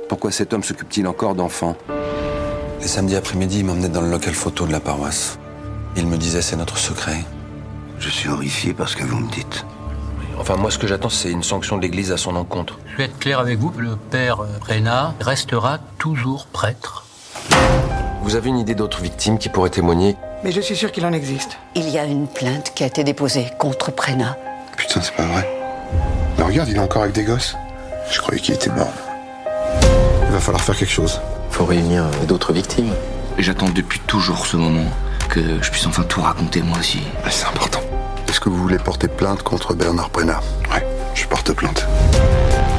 [0.09, 1.75] Pourquoi cet homme s'occupe-t-il encore d'enfants?
[2.81, 5.37] Les samedis après-midi, il m'emmenait dans le local photo de la paroisse.
[5.95, 7.23] Il me disait c'est notre secret.
[7.99, 9.65] Je suis horrifié par ce que vous me dites.
[10.39, 12.79] Enfin, moi, ce que j'attends, c'est une sanction de l'Église à son encontre.
[12.91, 17.05] Je vais être clair avec vous, le père Prénat restera toujours prêtre.
[18.21, 20.15] Vous avez une idée d'autres victimes qui pourraient témoigner?
[20.43, 21.57] Mais je suis sûr qu'il en existe.
[21.75, 24.37] Il y a une plainte qui a été déposée contre Prena.
[24.75, 25.47] Putain, c'est pas vrai.
[26.37, 27.55] Mais regarde, il est encore avec des gosses.
[28.11, 28.93] Je croyais qu'il était mort.
[30.25, 31.19] Il va falloir faire quelque chose.
[31.49, 32.93] Faut réunir d'autres victimes.
[33.37, 34.89] J'attends depuis toujours ce moment.
[35.29, 37.01] Que je puisse enfin tout raconter moi aussi.
[37.29, 37.81] C'est important.
[38.29, 40.39] Est-ce que vous voulez porter plainte contre Bernard Prena?
[40.73, 41.85] Ouais, je porte plainte.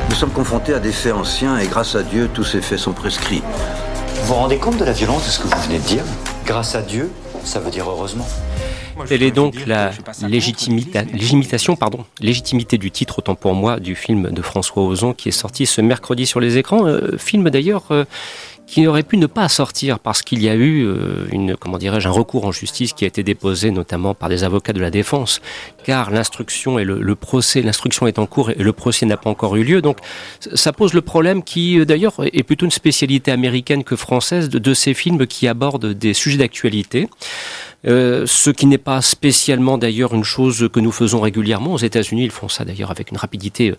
[0.08, 2.92] Nous sommes confrontés à des faits anciens et grâce à Dieu, tous ces faits sont
[2.92, 3.42] prescrits.
[4.22, 6.04] Vous vous rendez compte de la violence de ce que vous venez de dire?
[6.46, 7.12] Grâce à Dieu,
[7.48, 8.26] ça veut dire heureusement.
[9.06, 9.90] Telle est donc la
[10.26, 15.32] légitimation, pardon, légitimité du titre, autant pour moi, du film de François Ozon qui est
[15.32, 16.86] sorti ce mercredi sur les écrans.
[16.86, 18.04] Euh, film d'ailleurs euh,
[18.68, 22.06] qui aurait pu ne pas sortir parce qu'il y a eu euh, une, comment dirais-je,
[22.06, 25.40] un recours en justice qui a été déposé notamment par des avocats de la défense,
[25.84, 29.56] car l'instruction et le, procès, l'instruction est en cours et le procès n'a pas encore
[29.56, 29.80] eu lieu.
[29.80, 29.98] Donc,
[30.54, 34.58] ça pose le problème qui, euh, d'ailleurs, est plutôt une spécialité américaine que française de,
[34.58, 37.08] de ces films qui abordent des sujets d'actualité.
[37.86, 41.74] Euh, ce qui n'est pas spécialement d'ailleurs une chose que nous faisons régulièrement.
[41.74, 43.74] Aux États-Unis, ils font ça d'ailleurs avec une rapidité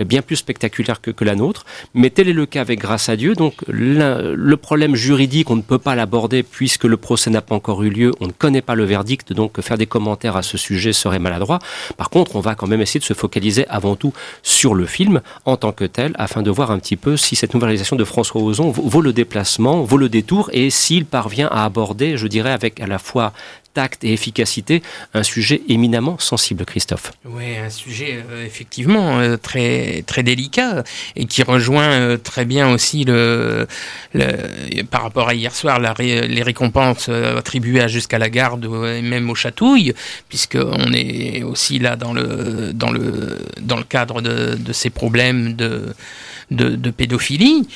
[0.00, 1.66] euh, bien plus spectaculaire que, la nôtre.
[1.94, 3.34] Mais tel est le cas avec Grâce à Dieu.
[3.34, 7.82] Donc le problème juridique, on ne peut pas l'aborder puisque le procès n'a pas encore
[7.84, 8.12] eu lieu.
[8.20, 11.60] On ne connaît pas le verdict, donc faire des commentaires à ce sujet serait maladroit.
[11.96, 14.12] Par contre, on va quand même essayer de se focaliser avant tout
[14.42, 17.54] sur le film en tant que tel, afin de voir un petit peu si cette
[17.54, 21.64] nouvelle réalisation de François Ozon vaut le déplacement, vaut le détour, et s'il parvient à
[21.64, 23.32] aborder, je dirais, avec à la fois
[23.74, 24.82] tact et efficacité,
[25.14, 27.12] un sujet éminemment sensible, Christophe.
[27.24, 30.84] Oui, un sujet euh, effectivement euh, très, très délicat
[31.16, 33.66] et qui rejoint euh, très bien aussi le,
[34.90, 39.94] par rapport à hier soir les récompenses attribuées Jusqu'à la garde et même aux chatouilles,
[40.28, 45.94] puisqu'on est aussi là dans le, dans le, dans le cadre de, ces problèmes de,
[46.50, 47.66] de pédophilie.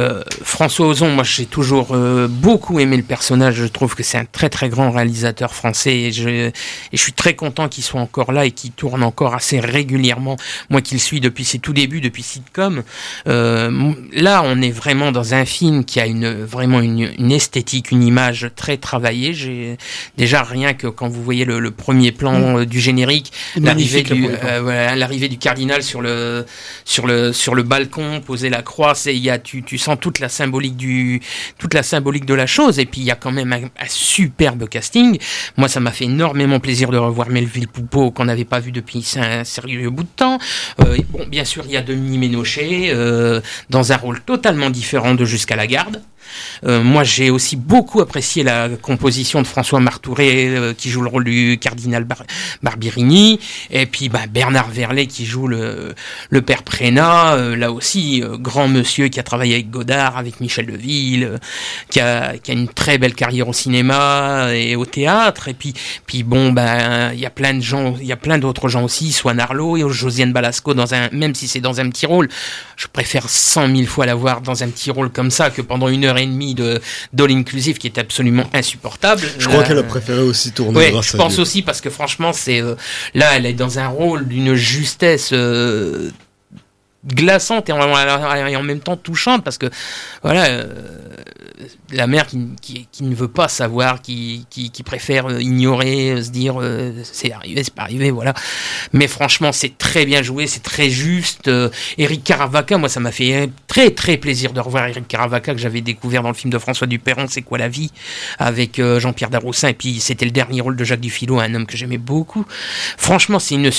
[0.00, 3.56] Euh, François Ozon, moi j'ai toujours euh, beaucoup aimé le personnage.
[3.56, 6.50] Je trouve que c'est un très très grand réalisateur français et je,
[6.94, 10.36] suis très content qu'il soit encore là et qu'il tourne encore assez régulièrement.
[10.70, 12.82] Moi qui le suis depuis ses tout débuts, depuis sitcom.
[13.28, 18.02] Euh, là, on est vraiment dans un film qui a une vraiment une, esthétique, une
[18.02, 19.34] image très travaillée.
[19.34, 19.76] J'ai
[20.16, 22.64] déjà rien que quand vous voyez le, premier plan mm.
[22.64, 24.28] du générique, l'arrivée du,
[24.64, 26.46] l'arrivée du cardinal sur le
[26.84, 30.18] sur le sur le balcon, poser la croix, il y a tu, tu sens toute
[30.18, 31.20] la symbolique du,
[31.58, 32.78] toute la symbolique de la chose.
[32.78, 35.18] Et puis il y a quand même un, superbe casting.
[35.56, 39.06] Moi, ça m'a fait énormément plaisir de revoir Melville Poupeau qu'on n'avait pas vu depuis
[39.16, 40.38] un sérieux bout de temps.
[40.80, 45.14] Euh, bon, bien sûr, il y a Dominique Ménochet euh, dans un rôle totalement différent
[45.14, 46.02] de Jusqu'à la garde.
[46.66, 51.08] Euh, moi, j'ai aussi beaucoup apprécié la composition de François Martouré, euh, qui joue le
[51.08, 52.06] rôle du cardinal
[52.62, 53.40] Barbirini,
[53.70, 55.94] et puis bah, Bernard Verlet, qui joue le,
[56.46, 61.38] père Prénat, euh, là aussi, grand monsieur qui a travaillé avec Godard, avec Michel Deville,
[61.90, 67.12] qui a, une très belle carrière au cinéma et au théâtre, et puis, bon, ben,
[67.12, 69.76] il y a plein de gens, il y a plein d'autres gens aussi, soit Narlo
[69.76, 72.28] et Josiane Balasco, dans un, même si c'est dans un petit rôle,
[72.76, 75.88] je préfère cent mille fois la voir dans un petit rôle comme ça que pendant
[75.88, 76.80] une heure et demie de
[77.12, 79.22] d'all inclusive qui est absolument insupportable.
[79.38, 80.78] Je crois qu'elle a préféré aussi tourner.
[80.78, 82.74] Oui, je pense aussi parce que franchement, c'est euh,
[83.14, 85.32] là, elle est dans un rôle d'une justesse.
[87.04, 89.70] Euh, glaçante et en, même temps touchante parce que
[90.22, 90.66] voilà euh,
[91.92, 96.30] la mère qui, qui, ne veut pas savoir, qui, qui, préfère euh, ignorer, euh, se
[96.30, 98.34] dire euh, c'est arrivé, c'est pas arrivé, voilà.
[98.92, 101.50] Mais franchement, c'est très bien joué, c'est très juste.
[101.98, 105.80] Eric Caravaca, moi, ça m'a fait très très plaisir de revoir Eric Caravaca que j'avais
[105.80, 107.90] découvert dans le film de François Duperron, C'est quoi la vie,
[108.38, 111.76] avec Jean-Pierre Daroussin, et puis c'était le dernier rôle de Jacques Dufilo, un homme que
[111.76, 112.44] j'aimais beaucoup.
[112.96, 113.70] Franchement, c'est une,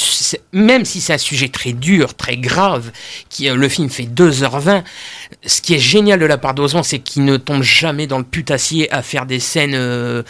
[0.53, 2.91] même si c'est un sujet très dur, très grave,
[3.29, 4.83] qui le film fait 2h20,
[5.45, 8.23] ce qui est génial de la part d'Ozon, c'est qu'il ne tombe jamais dans le
[8.23, 10.23] putassier à faire des scènes euh,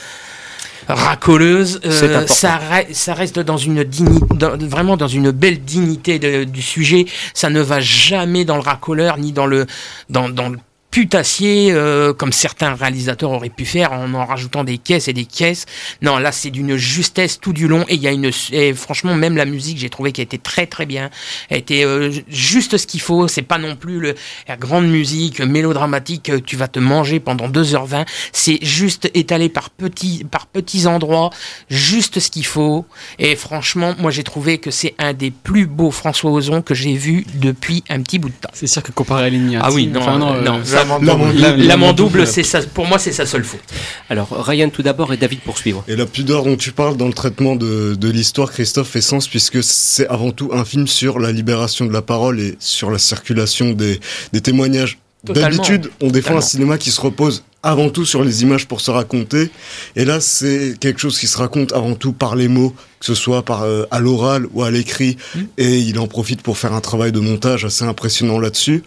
[0.87, 1.81] racoleuses.
[1.85, 2.57] Euh, ça,
[2.91, 4.25] ça, reste dans une dignité,
[4.67, 7.05] vraiment dans une belle dignité du sujet.
[7.33, 9.65] Ça ne va jamais dans le racoleur ni dans le
[10.09, 10.59] dans, dans le
[10.91, 15.25] putassier euh, comme certains réalisateurs auraient pu faire en en rajoutant des caisses et des
[15.25, 15.65] caisses.
[16.01, 19.15] Non, là c'est d'une justesse tout du long et il y a une et franchement
[19.15, 21.09] même la musique j'ai trouvé qu'elle était très très bien,
[21.49, 23.29] elle était euh, juste ce qu'il faut.
[23.29, 24.15] C'est pas non plus le,
[24.49, 28.05] la grande musique mélodramatique que tu vas te manger pendant 2h20.
[28.33, 31.29] C'est juste étalé par petits par petits endroits,
[31.69, 32.85] juste ce qu'il faut.
[33.17, 36.95] Et franchement moi j'ai trouvé que c'est un des plus beaux François Ozon que j'ai
[36.95, 38.49] vu depuis un petit bout de temps.
[38.51, 39.61] C'est sûr que comparé à Lignat.
[39.63, 40.35] Ah oui non non.
[40.35, 40.80] Euh,
[41.57, 42.61] L'amant double, c'est ça.
[42.61, 43.61] Pour moi, c'est sa seule faute.
[44.09, 45.83] Alors, Ryan tout d'abord et David poursuivre.
[45.87, 49.27] Et la pudeur dont tu parles dans le traitement de, de l'histoire, Christophe, fait sens
[49.27, 52.97] puisque c'est avant tout un film sur la libération de la parole et sur la
[52.97, 53.99] circulation des,
[54.33, 54.99] des témoignages.
[55.23, 58.89] D'habitude, on défend un cinéma qui se repose avant tout sur les images pour se
[58.89, 59.51] raconter.
[59.95, 63.13] Et là, c'est quelque chose qui se raconte avant tout par les mots, que ce
[63.13, 65.17] soit par euh, à l'oral ou à l'écrit.
[65.35, 65.39] Mmh.
[65.59, 68.83] Et il en profite pour faire un travail de montage assez impressionnant là-dessus.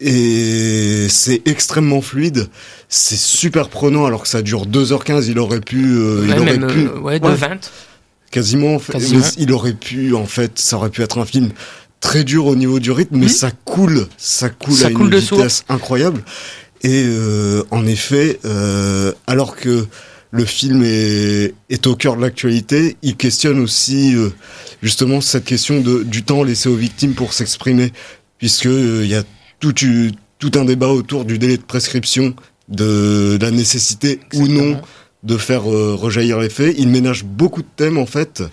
[0.00, 2.48] Et c'est extrêmement fluide,
[2.88, 5.96] c'est super prenant alors que ça dure 2h15, il aurait pu...
[5.96, 7.70] Euh, il aurait pu euh, ouais, 20
[8.30, 8.78] Quasiment,
[9.38, 11.50] il aurait pu, en fait, ça aurait pu être un film
[12.00, 13.30] très dur au niveau du rythme, mais hmm.
[13.30, 16.22] ça coule, ça coule à une vitesse incroyable.
[16.82, 18.38] Et euh, en effet,
[19.26, 19.86] alors que
[20.30, 24.14] le film est, est au cœur de l'actualité, il questionne aussi
[24.82, 27.92] justement cette question de, du temps laissé aux victimes pour s'exprimer,
[28.38, 29.22] puisque il y a
[29.72, 32.34] tout un débat autour du délai de prescription,
[32.68, 34.80] de, la nécessité ou non
[35.22, 36.76] de faire euh, rejaillir les faits.
[36.78, 38.44] Il ménage beaucoup de thèmes en fait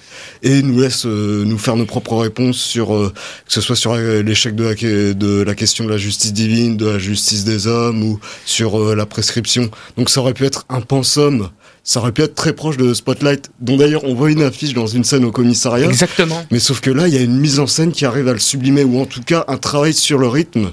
[0.42, 3.14] et nous laisse euh, nous faire nos propres réponses sur euh,
[3.46, 4.74] que ce soit sur l'échec de la,
[5.14, 9.06] de la question de la justice divine, de la justice des hommes ou sur la
[9.06, 9.70] prescription.
[9.98, 11.50] Donc ça aurait pu être un pensum.
[11.86, 14.88] Ça aurait pu être très proche de Spotlight, dont d'ailleurs on voit une affiche dans
[14.88, 15.86] une scène au commissariat.
[15.86, 16.46] Exactement.
[16.50, 18.40] Mais sauf que là, il y a une mise en scène qui arrive à le
[18.40, 20.72] sublimer, ou en tout cas un travail sur le rythme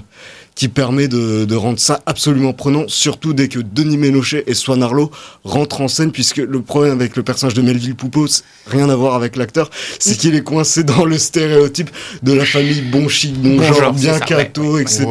[0.61, 4.83] qui permet de, de, rendre ça absolument prenant, surtout dès que Denis Ménochet et Swan
[4.83, 5.09] Arlo
[5.43, 8.27] rentrent en scène, puisque le problème avec le personnage de Melville Poupeau,
[8.67, 11.89] rien à voir avec l'acteur, c'est qu'il est coincé dans le stéréotype
[12.21, 15.07] de la famille bon chic, bon, genre, bien cato, etc.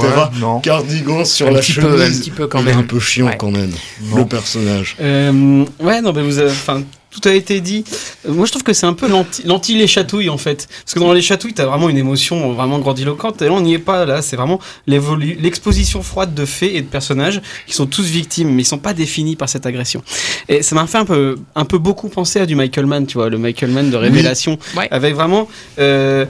[0.63, 2.01] Cardigan sur la chemise.
[2.01, 2.79] un petit peu quand même.
[2.79, 3.73] un peu chiant quand même,
[4.15, 4.95] le personnage.
[5.01, 7.85] Euh, ouais, non, mais vous avez, enfin, tout a été dit.
[8.27, 10.99] Euh, moi, je trouve que c'est un peu l'anti les chatouilles en fait, parce que
[11.01, 13.42] dans les chatouilles, t'as vraiment une émotion vraiment grandiloquente.
[13.42, 14.07] Et là, on n'y est pas.
[14.07, 18.62] Là, c'est vraiment l'exposition froide de faits et de personnages qui sont tous victimes, mais
[18.62, 20.03] ils sont pas définis par cette agression.
[20.49, 23.14] Et ça m'a fait un peu, un peu beaucoup penser à du Michael Mann, tu
[23.14, 24.59] vois, le Michael Mann de Révélation,
[24.90, 25.49] avec vraiment.
[25.79, 26.27] Euh,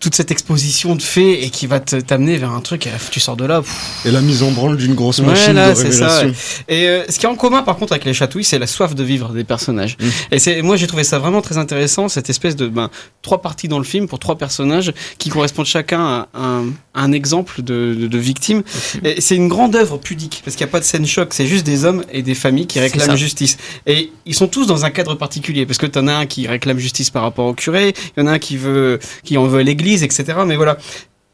[0.00, 3.44] toute cette exposition de faits et qui va t'amener vers un truc, tu sors de
[3.44, 3.62] là.
[4.06, 6.32] Et la mise en branle d'une grosse machine de révélation.
[6.68, 8.94] Et euh, ce qui est en commun par contre avec les chatouilles, c'est la soif
[8.94, 9.98] de vivre des personnages.
[10.00, 10.06] Mm.
[10.32, 13.68] Et c'est moi j'ai trouvé ça vraiment très intéressant cette espèce de ben, trois parties
[13.68, 18.18] dans le film pour trois personnages qui correspondent chacun à un, un exemple de, de,
[18.18, 18.62] victime.
[19.04, 21.46] Et c'est une grande œuvre pudique parce qu'il n'y a pas de scène choc, c'est
[21.46, 23.58] juste des hommes et des familles qui réclament justice.
[23.86, 26.78] Et ils sont tous dans un cadre particulier parce que t'en as un qui réclame
[26.78, 29.60] justice par rapport au curé, il y en a un qui veut qui en veut
[29.60, 30.38] l'église etc.
[30.46, 30.78] Mais voilà,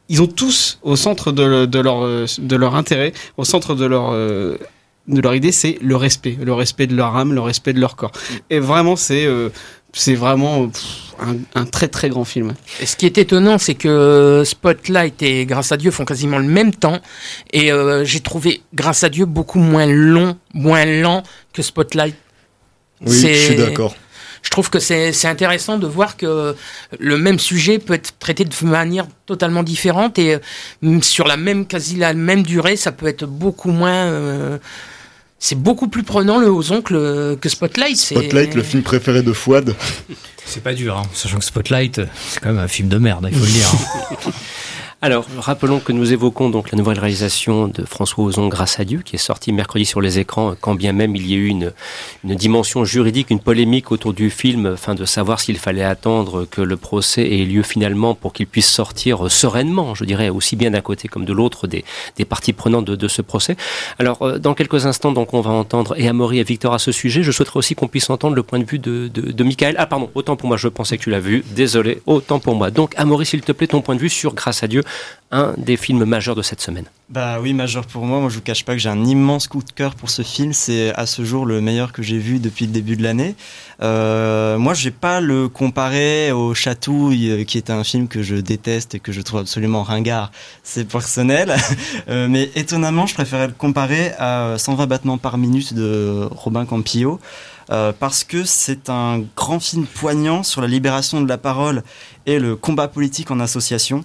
[0.09, 4.11] ils ont tous au centre de, de, leur, de leur intérêt, au centre de leur,
[4.13, 4.57] euh,
[5.09, 7.97] de leur idée, c'est le respect, le respect de leur âme, le respect de leur
[7.97, 8.13] corps.
[8.51, 9.49] Et vraiment, c'est euh,
[9.93, 10.71] c'est vraiment
[11.55, 12.55] un, très très grand film.
[12.81, 16.45] Et ce qui est étonnant, c'est que Spotlight et Grâce à Dieu font quasiment le
[16.45, 17.01] même temps.
[17.53, 22.15] Et euh, j'ai trouvé Grâce à Dieu beaucoup moins long, moins lent que Spotlight.
[23.01, 23.95] Oui, je suis d'accord
[24.49, 26.57] je trouve que c'est intéressant de voir que
[26.99, 30.39] le même sujet peut être traité de manière totalement différente et
[30.83, 34.07] euh, sur la même quasi la même durée, ça peut être beaucoup moins.
[34.07, 34.57] Euh,
[35.39, 37.99] c'est beaucoup plus prenant le Ozon que, que Spotlight.
[37.99, 39.75] Spotlight, le film préféré de Fouad.
[40.47, 41.03] C'est pas dur, hein.
[41.13, 43.71] sachant que Spotlight, c'est quand même un film de merde, il faut le dire.
[44.27, 44.31] Hein.
[45.01, 49.03] Alors, rappelons que nous évoquons donc la nouvelle réalisation de François Ozon, Grâce à Dieu,
[49.05, 51.73] qui est sortie mercredi sur les écrans, quand bien même il y a eu une,
[52.25, 56.77] dimension juridique, une polémique autour du film, afin de savoir s'il fallait attendre que le
[56.77, 61.07] procès ait lieu finalement pour qu'il puisse sortir sereinement, je dirais, aussi bien d'un côté
[61.07, 61.85] comme de l'autre des,
[62.17, 63.57] des parties prenantes de, de, ce procès.
[64.01, 66.91] Alors, euh, dans quelques instants, donc, on va entendre et Amaury et Victor à ce
[66.91, 67.23] sujet.
[67.23, 69.77] Je souhaiterais aussi qu'on puisse entendre le point de vue de, de, de Michael.
[69.79, 71.45] Ah, pardon, autant pour moi, je pensais que tu l'as vu.
[71.55, 72.73] Désolé, autant pour moi.
[72.73, 74.83] Donc, Amaury, s'il te plaît, ton point de vue sur Grâce à Dieu
[75.31, 76.87] un des films majeurs de cette semaine.
[77.11, 78.21] Bah oui, majeur pour moi.
[78.21, 80.53] Moi, je vous cache pas que j'ai un immense coup de cœur pour ce film.
[80.53, 83.35] C'est à ce jour le meilleur que j'ai vu depuis le début de l'année.
[83.83, 88.23] Euh, moi, je vais pas le comparer au Chatouille, euh, qui est un film que
[88.23, 90.31] je déteste et que je trouve absolument ringard.
[90.63, 91.55] C'est personnel.
[92.09, 97.21] Euh, mais étonnamment, je préférais le comparer à 120 battements par minute de Robin Campillo.
[97.69, 101.83] parce que c'est un grand film poignant sur la libération de la parole
[102.27, 104.05] et le combat politique en association.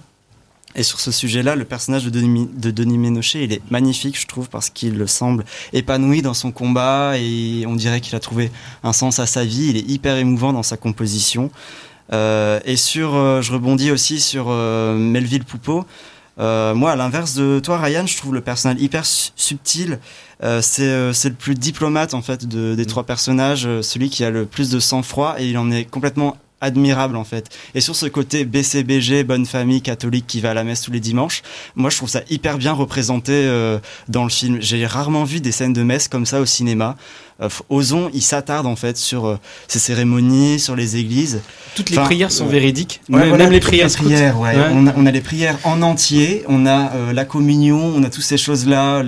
[0.76, 4.26] Et sur ce sujet-là, le personnage de Denis, de Denis Ménochet, il est magnifique, je
[4.26, 8.50] trouve, parce qu'il semble épanoui dans son combat et on dirait qu'il a trouvé
[8.82, 9.68] un sens à sa vie.
[9.70, 11.50] Il est hyper émouvant dans sa composition.
[12.12, 15.86] Euh, et sur, euh, je rebondis aussi sur euh, Melville Poupeau.
[16.38, 20.00] moi, à l'inverse de toi, Ryan, je trouve le personnage hyper subtil.
[20.60, 22.86] c'est le plus diplomate en fait de, des mm.
[22.86, 27.16] trois personnages, celui qui a le plus de sang-froid et il en est complètement admirable
[27.16, 27.48] en fait.
[27.74, 31.00] Et sur ce côté BCBG, bonne famille catholique qui va à la messe tous les
[31.00, 31.42] dimanches,
[31.76, 34.58] moi je trouve ça hyper bien représenté euh, dans le film.
[34.60, 36.96] J'ai rarement vu des scènes de messe comme ça au cinéma.
[37.42, 41.40] Euh, Ozon, il s'attarde en fait sur euh, ces cérémonies, sur les églises.
[41.74, 43.88] Toutes les prières sont véridiques, même, les prières.
[44.72, 48.36] On, a, les prières en entier, on a euh, la communion, on a toutes ces
[48.36, 49.02] choses-là.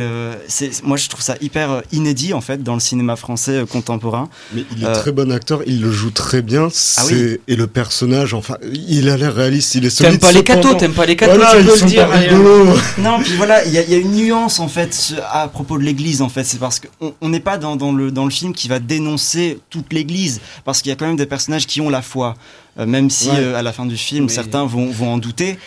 [0.83, 4.29] Moi, je trouve ça hyper inédit en fait dans le cinéma français contemporain.
[4.53, 6.69] Mais il est très bon acteur, il le joue très bien.
[6.97, 7.03] Ah
[7.47, 10.19] et le personnage, enfin, il a l'air réaliste, il est solide.
[10.19, 12.09] T'aimes pas les cathos, t'aimes pas les cathos, tu peux le dire.
[12.99, 16.29] Non, puis voilà, il y, a une nuance en fait à propos de l'Église en
[16.29, 16.45] fait.
[16.45, 19.93] C'est parce qu'on n'est pas dans, dans le dans le film qui va dénoncer toute
[19.93, 22.35] l'Église, parce qu'il y a quand même des personnages qui ont la foi.
[22.79, 25.59] Même si à la fin du film certains vont, vont en douter.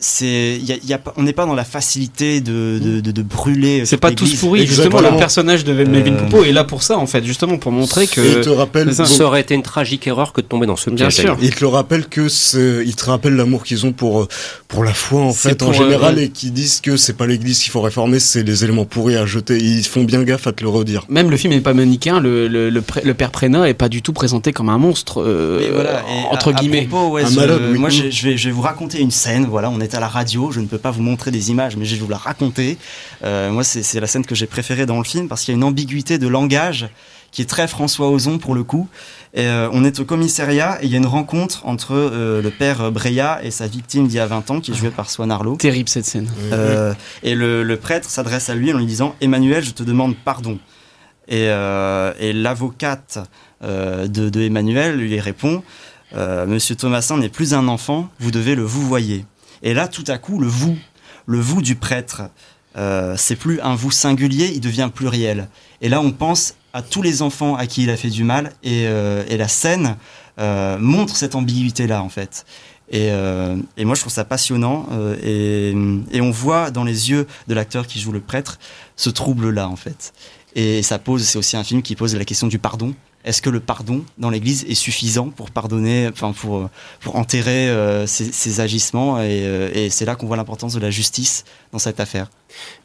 [0.00, 3.22] c'est, y a, y a, on n'est pas dans la facilité de, de, de, de
[3.22, 3.84] brûler.
[3.86, 4.66] C'est pas tous pourris.
[4.66, 8.06] Justement, le personnage de Melvin Poupeau est là pour ça, en fait, justement pour montrer
[8.06, 8.20] que.
[8.20, 8.92] Il te rappelle.
[8.94, 9.24] Ça.
[9.24, 11.36] aurait été une tragique erreur que de tomber dans ce Bien sûr.
[11.40, 12.28] Il te le rappelle que
[12.82, 14.28] il te rappelle l'amour qu'ils ont pour
[14.68, 17.70] pour la foi en fait en général et qui disent que c'est pas l'Église qu'il
[17.70, 19.58] faut réformer, c'est les éléments pourris à jeter.
[19.58, 21.04] Ils font bien gaffe à te le redire.
[21.08, 22.20] Même le film n'est pas manichéen.
[22.20, 25.22] Le, le, le, père Prénat est pas du tout présenté comme un monstre
[26.30, 26.88] entre guillemets.
[26.90, 29.46] Moi, je, vais, je vais vous raconter une scène.
[29.46, 30.50] Voilà, on est à la radio.
[30.50, 32.78] Je ne peux pas vous montrer des images, mais je vais vous la raconter.
[33.24, 35.58] Euh, moi, c'est la scène que j'ai préférée dans le film parce qu'il y a
[35.58, 36.88] une ambiguïté de langage
[37.32, 38.88] qui est très François Ozon pour le coup.
[39.34, 42.50] Et, euh, on est au commissariat et il y a une rencontre entre euh, le
[42.50, 45.30] père Breya et sa victime d'il y a 20 ans, qui est jouée par Swan
[45.30, 45.56] Arlo.
[45.56, 46.30] Terrible cette scène.
[46.52, 46.92] Euh,
[47.22, 50.58] et le, le prêtre s'adresse à lui en lui disant Emmanuel, je te demande pardon.
[51.28, 53.18] Et, et l'avocate
[53.62, 55.62] de, de, Emmanuel lui répond
[56.14, 59.24] Monsieur Thomasin n'est plus un enfant, vous devez le vous voyez.
[59.62, 60.76] Et là, tout à coup, le vous,
[61.26, 62.22] le vous du prêtre,
[63.16, 65.48] c'est plus un vous singulier, il devient pluriel.
[65.80, 68.52] Et là, on pense à tous les enfants à qui il a fait du mal
[68.62, 69.96] et, euh, la scène
[70.38, 72.44] euh, montre cette ambiguïté-là en fait.
[72.90, 74.86] Et, euh, et, moi je trouve ça passionnant
[75.22, 75.74] et,
[76.12, 78.58] et, on voit dans les yeux de l'acteur qui joue le prêtre
[78.96, 80.12] ce trouble-là en fait.
[80.54, 82.94] Et ça pose, c'est aussi un film qui pose la question du pardon
[83.24, 86.68] est-ce que le pardon dans l'Église est suffisant pour pardonner, enfin pour
[87.00, 91.44] pour enterrer euh, ces, agissements euh, et, c'est là qu'on voit l'importance de la justice
[91.72, 92.28] dans cette affaire.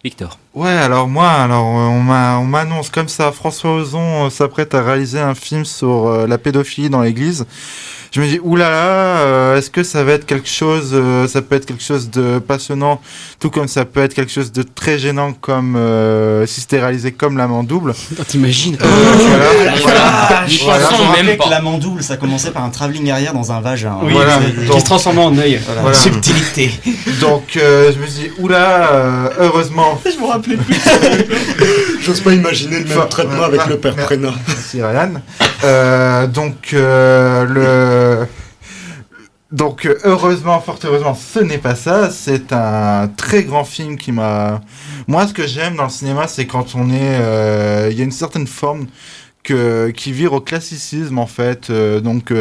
[0.04, 0.38] Victor.
[0.54, 5.36] Ouais, alors moi, alors euh, on m'annonce comme ça, François Ozon s'apprête à réaliser un
[5.36, 7.46] film sur la pédophilie dans l'Église
[8.18, 11.53] je me dis oulala, euh, est-ce que ça va être quelque chose, euh, ça peut
[11.53, 12.99] être quelque chose de passionnant,
[13.39, 17.11] tout comme ça peut être quelque chose de très gênant comme euh, si c'était réalisé
[17.11, 17.93] comme l'amant double.
[18.28, 18.88] T'imagines euh,
[19.84, 21.24] voilà, voilà, voilà.
[21.24, 23.99] même que l'amant double, ça commençait par un travelling arrière dans un vagin.
[24.01, 25.59] Oui, voilà, qui se transformait en œil.
[25.93, 26.72] Subtilité.
[27.22, 30.01] Donc je me dis oula, heureusement.
[30.05, 30.76] je me rappelais plus.
[32.01, 34.34] J'ose pas imaginer le même traitement avec le père Prénat.
[34.47, 35.22] Merci Ryan.
[36.34, 38.26] donc le euh,
[39.51, 42.10] donc heureusement, fort heureusement, ce n'est pas ça.
[42.12, 44.62] C'est un très grand film qui m'a.
[45.08, 48.03] Moi, ce que j'aime dans le cinéma, c'est quand on est, euh, il y a
[48.03, 48.88] une certaine forme
[49.43, 51.70] qui vire au classicisme en fait.
[51.70, 52.34] Euh, donc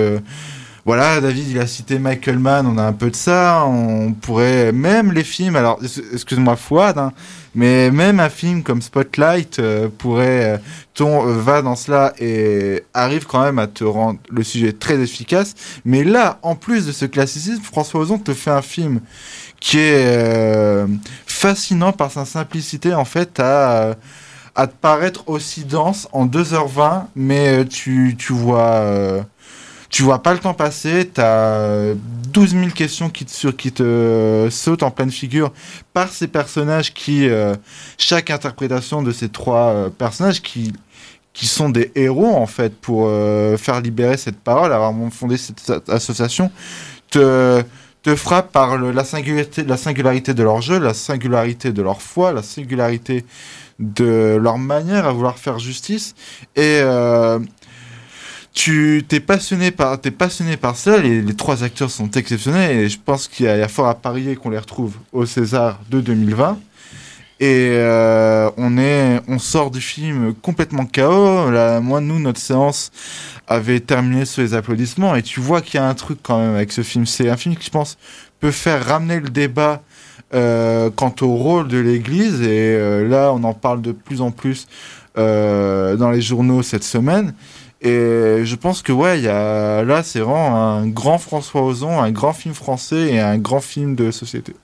[0.87, 3.65] voilà, David, il a cité Michael Mann, on a un peu de ça.
[3.67, 5.57] On pourrait même les films.
[5.57, 5.81] Alors,
[6.13, 7.13] excuse-moi, Fouad, hein,
[7.57, 10.59] mais même un film comme Spotlight euh, pourrait euh,
[10.95, 15.01] ton euh, va dans cela et arrive quand même à te rendre le sujet très
[15.01, 15.55] efficace.
[15.85, 19.01] Mais là, en plus de ce classicisme, François Ozon te fait un film
[19.59, 20.87] qui est
[21.27, 23.97] fascinant par sa simplicité en fait à
[24.55, 29.25] à te paraître aussi dense en 2h20 mais tu tu vois
[29.97, 31.95] tu vois pas le temps passer, tu as
[32.35, 35.55] 12 000 questions qui te, qui te sautent en pleine figure
[35.95, 37.55] par ces personnages qui, euh,
[37.97, 40.75] chaque interprétation de ces trois euh, personnages qui,
[41.33, 45.89] qui sont des héros en fait pour euh, faire libérer cette parole, avoir fondé cette
[45.89, 46.51] association,
[47.09, 47.63] te,
[48.03, 52.35] te frappe par la, singularité, la singularité de leur jeu, la singularité de leur foi,
[52.35, 53.25] la singularité
[53.79, 56.15] de leur manière à vouloir faire justice
[56.55, 56.83] et
[58.57, 62.99] tu t'es passionné par t'es passionné par ça les, trois acteurs sont exceptionnels et je
[62.99, 66.59] pense qu'il y, a fort à parier qu'on les retrouve au César de 2020
[67.39, 71.51] et euh, on est on sort du film complètement chaos
[71.83, 72.91] moi nous notre séance
[73.47, 76.55] avait terminé sur les applaudissements et tu vois qu'il y a un truc quand même
[76.55, 77.07] avec ce film.
[77.07, 77.99] C'est un film qui je pense
[78.41, 79.83] peut faire ramener le débat
[80.35, 84.31] euh, quant au rôle de l'Église et euh, là on en parle de plus en
[84.31, 84.67] plus
[85.15, 87.33] dans les journaux cette semaine
[87.83, 92.55] et je pense que ouais, là c'est vraiment un grand François Ozon, un grand film
[92.55, 94.55] français et un grand film de société.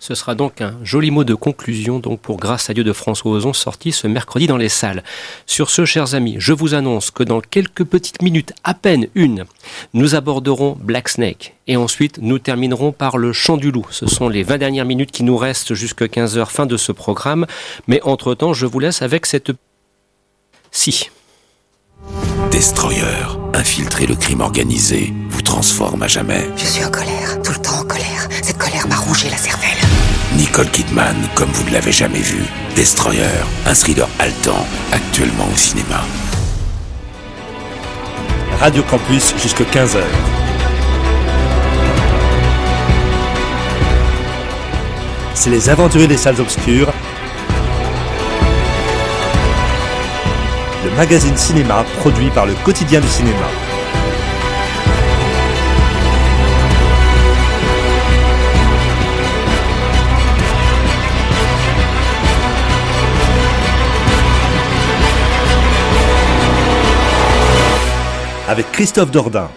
[0.00, 3.32] Ce sera donc un joli mot de conclusion donc pour Grâce à Dieu de François
[3.32, 5.02] Ozon sorti ce mercredi dans les salles.
[5.46, 9.46] Sur ce, chers amis, je vous annonce que dans quelques petites minutes, à peine une,
[9.94, 13.86] nous aborderons Black Snake et ensuite nous terminerons par le Chant du Loup.
[13.90, 17.46] Ce sont les 20 dernières minutes qui nous restent jusqu'à 15h fin de ce programme,
[17.86, 19.52] mais entre-temps, je vous laisse avec cette
[20.70, 21.10] si.
[22.50, 23.04] Destroyer,
[23.54, 26.48] infiltrer le crime organisé, vous transforme à jamais.
[26.56, 28.26] Je suis en colère, tout le temps en colère.
[28.42, 29.68] Cette colère m'a rongé la cervelle.
[30.34, 32.42] Nicole Kidman, comme vous ne l'avez jamais vu.
[32.74, 33.22] Destroyer,
[33.66, 36.02] un thriller haletant, actuellement au cinéma.
[38.58, 40.00] Radio Campus jusqu'à 15h.
[45.34, 46.92] C'est les aventuriers des salles obscures
[50.98, 53.36] magazine cinéma produit par le quotidien du cinéma.
[68.48, 69.48] Avec Christophe Dordain.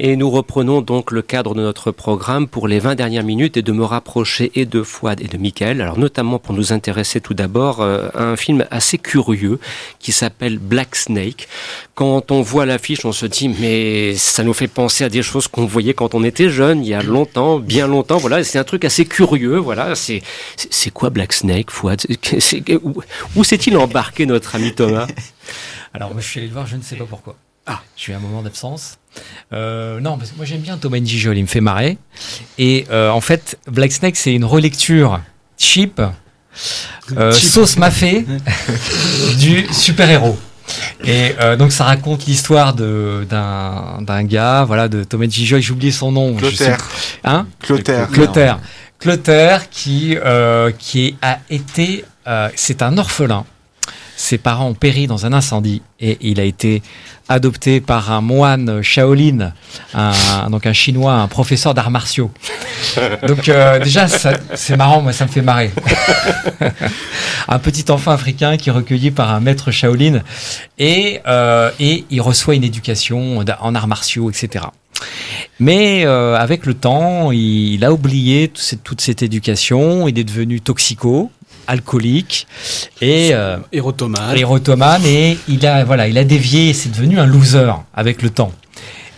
[0.00, 3.62] Et nous reprenons donc le cadre de notre programme pour les 20 dernières minutes et
[3.62, 5.80] de me rapprocher et de Fouad et de Michael.
[5.80, 9.58] Alors notamment pour nous intéresser tout d'abord euh, à un film assez curieux
[9.98, 11.48] qui s'appelle Black Snake.
[11.96, 15.48] Quand on voit l'affiche, on se dit mais ça nous fait penser à des choses
[15.48, 18.18] qu'on voyait quand on était jeune, il y a longtemps, bien longtemps.
[18.18, 19.56] Voilà, c'est un truc assez curieux.
[19.56, 20.22] Voilà, c'est
[20.56, 22.02] c'est quoi Black Snake, Fouad?
[22.84, 23.02] Où,
[23.34, 25.08] où s'est-il embarqué notre ami Thomas?
[25.92, 27.34] Alors moi je suis allé le voir, je ne sais pas pourquoi.
[27.68, 27.82] Ah.
[27.96, 28.98] J'ai eu un moment d'absence.
[29.52, 31.98] Euh, non, parce que moi j'aime bien Thomas Gijol, il me fait marrer.
[32.56, 35.20] Et euh, en fait, Black Snake, c'est une relecture
[35.58, 36.00] cheap,
[37.16, 38.24] euh, sauce mafé
[39.38, 40.38] du super-héros.
[41.04, 46.34] Et donc ça raconte l'histoire d'un gars, voilà, de Thomas Gijol, j'ai oublié son nom.
[46.34, 46.78] Clotaire.
[47.24, 47.46] Hein?
[47.60, 48.08] Clotaire.
[48.10, 48.58] Clotaire.
[48.98, 50.16] Clotaire qui,
[50.78, 52.04] qui a été...
[52.54, 53.44] c'est un orphelin.
[54.28, 56.82] Ses parents ont péri dans un incendie et il a été
[57.30, 59.54] adopté par un moine Shaolin,
[59.94, 62.30] un, donc un chinois, un professeur d'arts martiaux.
[63.26, 65.70] Donc euh, déjà, c'est marrant, moi ça me fait marrer.
[67.48, 70.20] un petit enfant africain qui est recueilli par un maître Shaolin
[70.78, 74.66] et, euh, et il reçoit une éducation en arts martiaux, etc.
[75.58, 80.24] Mais euh, avec le temps, il, a oublié toute cette, toute cette éducation, il est
[80.24, 81.30] devenu toxico,
[81.68, 82.48] alcoolique
[83.00, 85.04] et euh, érotomane.
[85.04, 88.52] et il a voilà, il a dévié, c'est devenu un loser avec le temps.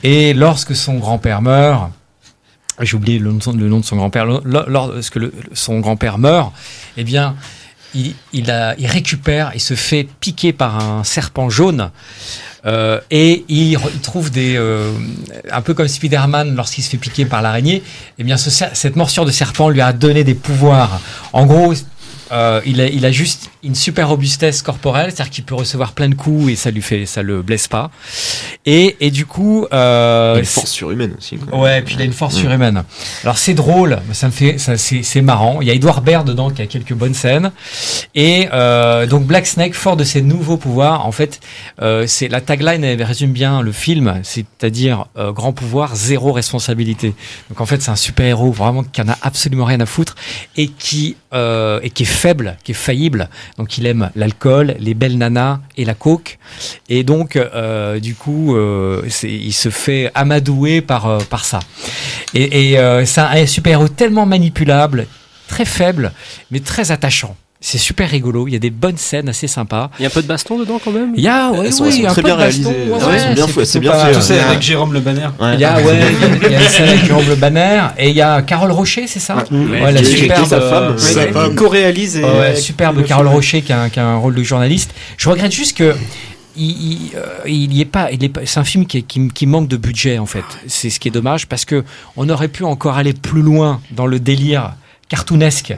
[0.03, 1.90] Et lorsque son grand-père meurt,
[2.80, 5.18] j'ai oublié le, nom de son grand-père, lorsque
[5.53, 6.53] son grand-père meurt,
[6.96, 7.36] eh bien,
[7.94, 11.90] il, il, a, il récupère, il se fait piquer par un serpent jaune.
[12.66, 14.92] Euh, et il, trouve des, euh,
[15.51, 17.82] un peu comme Spider-Man lorsqu'il se fait piquer par l'araignée.
[18.18, 21.01] Eh bien, ce, cette morsure de serpent lui a donné des pouvoirs.
[21.32, 21.72] En gros,
[22.31, 26.15] il, a, il, a, juste une super robustesse corporelle, c'est-à-dire qu'il peut recevoir plein de
[26.15, 27.91] coups et ça lui fait, ça le blesse pas.
[28.67, 31.37] Et, et du coup, euh, une force surhumaine aussi.
[31.37, 31.59] Quoi.
[31.59, 32.41] Ouais, et puis il a une force mm.
[32.41, 32.83] surhumaine.
[33.23, 35.61] Alors c'est drôle, ça me fait, ça, c'est marrant.
[35.61, 37.53] Il y a Edouard Baird dedans qui a quelques bonnes scènes.
[38.15, 41.41] Et euh, donc Black Snake, fort de ses nouveaux pouvoirs, en fait,
[41.83, 47.15] euh, c'est la tagline elle résume bien le film, c'est-à-dire euh, grand pouvoir, zéro responsabilité.
[47.49, 50.15] Donc en fait, c'est un super héros vraiment qui en a absolument rien à foutre
[50.57, 53.29] et qui euh, et qui est faible, qui est faillible.
[53.59, 56.38] Donc il aime l'alcool, les belles nanas et la coke.
[56.88, 61.61] Et donc euh, du coup, euh, il se fait amadouer par euh, ça.
[62.34, 65.07] Et, et c'est un super-héros tellement manipulable,
[65.48, 66.12] très faible,
[66.51, 67.36] mais très attachant.
[67.63, 68.49] C'est super rigolo.
[68.49, 69.91] Il y a des bonnes scènes assez sympas.
[69.99, 71.13] Il y a un peu de baston dedans quand même?
[71.15, 72.71] Il y a, ouais, sont, oui, un très peu bien de baston.
[72.71, 72.91] réalisé.
[72.91, 73.65] Ouais, ouais, bien fait.
[73.67, 74.13] C'est bien fait.
[74.15, 75.29] Tu sais, avec Jérôme Le Banner.
[75.53, 75.99] Il y a, ouais,
[76.43, 79.07] il y a une scène avec Jérôme Le Banner et il y a Carole Rocher,
[79.07, 79.45] c'est ça?
[79.51, 81.55] Ouais, la superbe, sa femme, sa femme.
[81.55, 82.25] co-réalisée.
[82.25, 84.95] Ouais, superbe Carole Rocher qui a, qui a un rôle de journaliste.
[85.19, 85.95] Je regrette juste que
[86.57, 89.29] il, il, euh, il y est pas, il est pas, c'est un film qui, qui,
[89.29, 90.45] qui, manque de budget en fait.
[90.67, 91.85] C'est ce qui est dommage parce que
[92.17, 94.73] on aurait pu encore aller plus loin dans le délire
[95.11, 95.77] cartoonesque.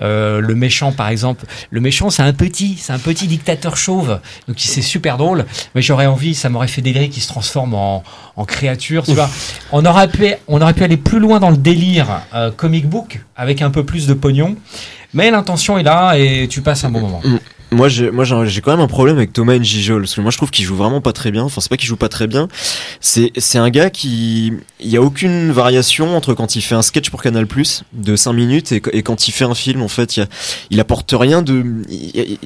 [0.00, 4.20] Euh, le méchant, par exemple, le méchant, c'est un petit, c'est un petit dictateur chauve,
[4.46, 5.44] donc c'est super drôle.
[5.74, 8.04] Mais j'aurais envie, ça m'aurait fait délirer qu'il se transforme en,
[8.36, 9.28] en créature, tu vois.
[9.72, 13.20] On aurait pu, on aurait pu aller plus loin dans le délire euh, comic book
[13.36, 14.54] avec un peu plus de pognon.
[15.14, 17.22] Mais l'intention est là et tu passes un bon moment.
[17.74, 20.64] Moi, j'ai, quand même un problème avec Thomas Njijol parce que moi, je trouve qu'il
[20.64, 21.42] joue vraiment pas très bien.
[21.42, 22.48] Enfin, c'est pas qu'il joue pas très bien.
[23.00, 26.82] C'est, c'est un gars qui, il y a aucune variation entre quand il fait un
[26.82, 29.82] sketch pour Canal Plus de 5 minutes et, quand il fait un film.
[29.82, 30.20] En fait,
[30.70, 31.64] il, apporte rien de,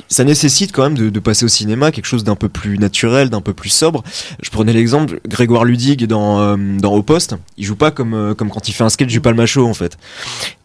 [0.08, 3.30] ça nécessite quand même de, de, passer au cinéma quelque chose d'un peu plus naturel,
[3.30, 4.02] d'un peu plus sobre.
[4.42, 7.36] Je prenais l'exemple Grégoire Ludig dans, euh, dans Au Poste.
[7.56, 9.98] Il joue pas comme, euh, comme quand il fait un sketch du Palmacho, en fait.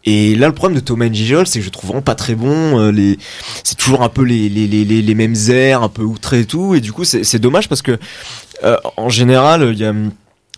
[0.06, 2.78] Et là, le problème de Thomas Njijol, c'est que je trouve vraiment pas très bon.
[2.78, 3.18] Euh, les,
[3.62, 6.74] c'est toujours un peu les, les, mêmes airs, un peu outrés et tout.
[6.74, 7.98] Et du coup, c'est, dommage parce que,
[8.62, 9.74] euh, en général,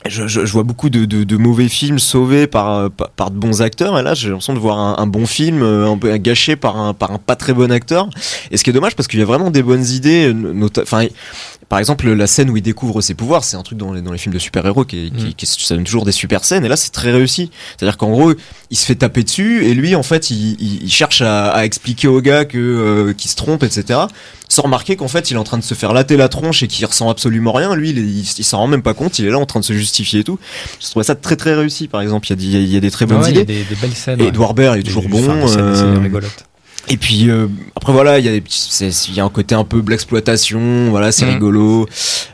[0.09, 4.14] je, vois beaucoup de, mauvais films sauvés par, par, par, de bons acteurs et là
[4.14, 7.12] j'ai l'impression de voir un, un, bon film euh, un peu gâché par un, par
[7.12, 8.09] un pas très bon acteur
[8.51, 10.34] et ce qui est dommage parce qu'il y a vraiment des bonnes idées
[10.80, 11.07] enfin
[11.69, 14.12] par exemple, la scène où il découvre ses pouvoirs, c'est un truc dans les, dans
[14.12, 15.35] les films de super-héros qui, qui, mm.
[15.35, 16.64] qui, ça donne toujours des super scènes.
[16.64, 17.51] Et là, c'est très réussi.
[17.77, 18.33] C'est-à-dire qu'en gros,
[18.71, 21.64] il se fait taper dessus et lui, en fait, il, il, il cherche à, à,
[21.64, 24.01] expliquer au gars que euh, qu'il se trompe, etc.
[24.49, 26.69] Sans remarquer qu'en fait, il est en train de se faire latter la tronche et
[26.69, 27.75] qu'il ressent absolument rien.
[27.75, 29.19] Lui, il, il, il s'en rend même pas compte.
[29.19, 30.39] Il est là en train de se justifier et tout.
[30.81, 31.89] Je trouvais ça très très réussi.
[31.89, 33.45] Par exemple, il y a, il y a des très bonnes ouais, idées.
[33.49, 34.21] Il y a des, des belles scènes.
[34.21, 35.43] Et Edouard Baird est toujours bon.
[35.43, 35.99] Enfin, euh...
[35.99, 36.45] rigolote.
[36.89, 39.64] Et puis euh, après voilà, il y a des il y a un côté un
[39.64, 41.30] peu l'exploitation, voilà, c'est mm.
[41.30, 41.89] rigolo,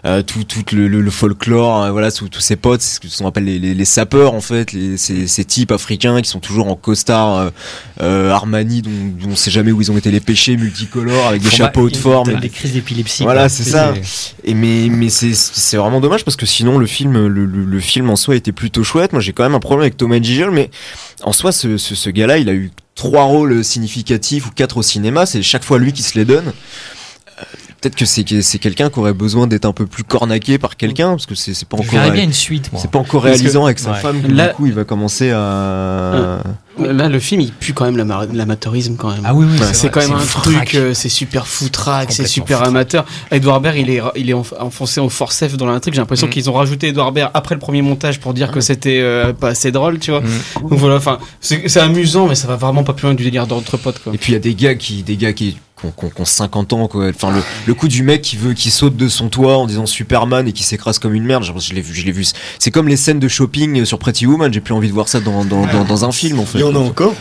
[0.05, 3.45] euh, tout tout le, le, folklore, hein, voilà, tous ces potes, c'est ce qu'on appelle
[3.45, 6.77] les, les, les, sapeurs en fait, les, ces, ces, types africains qui sont toujours en
[6.77, 7.51] costard euh,
[8.03, 11.41] euh Armani, dont, dont, on sait jamais où ils ont été les pêchés, multicolores avec
[11.41, 13.23] des chapeaux de forme, des crises d'épilepsie.
[13.23, 13.95] Voilà, c'est ça.
[14.45, 18.11] Et mais mais c'est c'est vraiment dommage parce que sinon le film le, le, film
[18.11, 19.13] en soi était plutôt chouette.
[19.13, 20.71] Moi j'ai quand même un problème avec Thomas Gigel, mais
[21.23, 24.83] en soi ce, ce, ce gars-là, il a eu trois rôles significatifs ou quatre au
[24.83, 26.53] cinéma, c'est chaque fois lui qui se les donne.
[27.83, 31.11] Peut-être que c'est c'est quelqu'un qui aurait besoin d'être un peu plus cornaqué par quelqu'un
[31.11, 34.23] parce que c'est pas encore bien une suite c'est pas encore réalisant avec sa femme
[34.29, 36.39] là, du coup il va commencer à euh,
[36.79, 37.97] là le film il pue quand même
[38.33, 39.23] l'amateurisme quand même.
[39.25, 43.05] Ah oui, oui c'est quand même un truc euh, c'est super foutraque c'est super amateur.
[43.33, 45.95] Edouard Baird il est il est enfoncé au forceps dans l'intrigue.
[45.95, 46.31] J'ai l'impression mm.
[46.31, 48.63] qu'ils ont rajouté Edouard Baird après le premier montage pour dire que mm.
[48.63, 50.21] c'était euh, pas assez drôle tu vois.
[50.21, 50.69] Mm.
[50.69, 53.77] donc voilà enfin c'est amusant mais ça va vraiment pas plus loin du délire d'entre
[53.77, 54.15] potes quoi.
[54.15, 55.57] Et puis il y a des gars qui des gars qui
[55.91, 57.09] qu'on qu 50 ans quoi.
[57.09, 59.87] Enfin le, le, coup du mec qui veut qui saute de son toit en disant
[59.87, 61.45] Superman et qui s'écrase comme une merde.
[61.45, 62.27] Je, l'ai vu, je l'ai vu.
[62.59, 64.53] C'est comme les scènes de shopping sur Pretty Woman.
[64.53, 66.59] J'ai plus envie de voir ça dans, dans, dans, dans un film en fait.
[66.59, 67.15] Il y en a encore.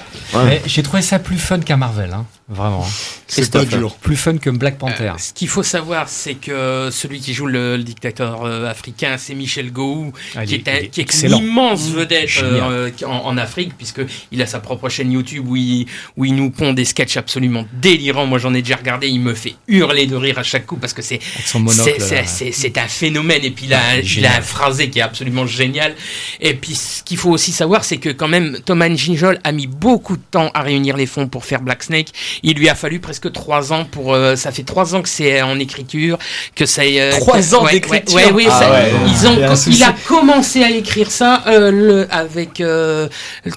[0.65, 2.11] J'ai trouvé ça plus fun qu'un Marvel.
[2.13, 2.25] Hein.
[2.51, 2.85] Vraiment.
[3.27, 3.95] C'est pas dur.
[3.95, 5.11] Plus fun que Black Panther.
[5.13, 9.33] Euh, ce qu'il faut savoir, c'est que celui qui joue le, dictateur euh, africain, c'est
[9.35, 11.93] Michel Gou, ah, qui, est, qui est une immense mmh.
[11.93, 15.85] vedette euh, en, Afrique, puisqu'il a sa propre chaîne YouTube où il,
[16.17, 18.25] où il nous pond des sketchs absolument délirants.
[18.25, 20.93] Moi, j'en ai déjà regardé, il me fait hurler de rire à chaque coup parce
[20.93, 23.45] que c'est c'est un phénomène.
[23.45, 25.95] Et puis, il a, il a un phrasé qui est absolument génial.
[26.41, 29.67] Et puis, ce qu'il faut aussi savoir, c'est que quand même, Thomas Njijol a mis
[29.67, 32.09] beaucoup de temps à réunir les fonds pour faire Black Snake.
[32.43, 34.13] Il lui a fallu presque trois ans pour.
[34.13, 36.17] Euh, ça fait trois ans que c'est en écriture,
[36.55, 36.81] que ça.
[36.83, 38.15] Euh, trois ans d'écriture.
[38.15, 39.37] Ouais, oui, ah ils ont.
[39.67, 42.63] Il a commencé à écrire ça euh, le, avec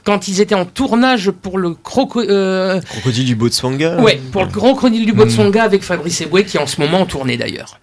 [0.05, 4.01] quand ils étaient en tournage pour le crocodile du Botswana.
[4.01, 7.07] Ouais, pour le crocodile du Botswana avec Fabrice Eboué qui est en ce moment en
[7.07, 7.81] tournée d'ailleurs.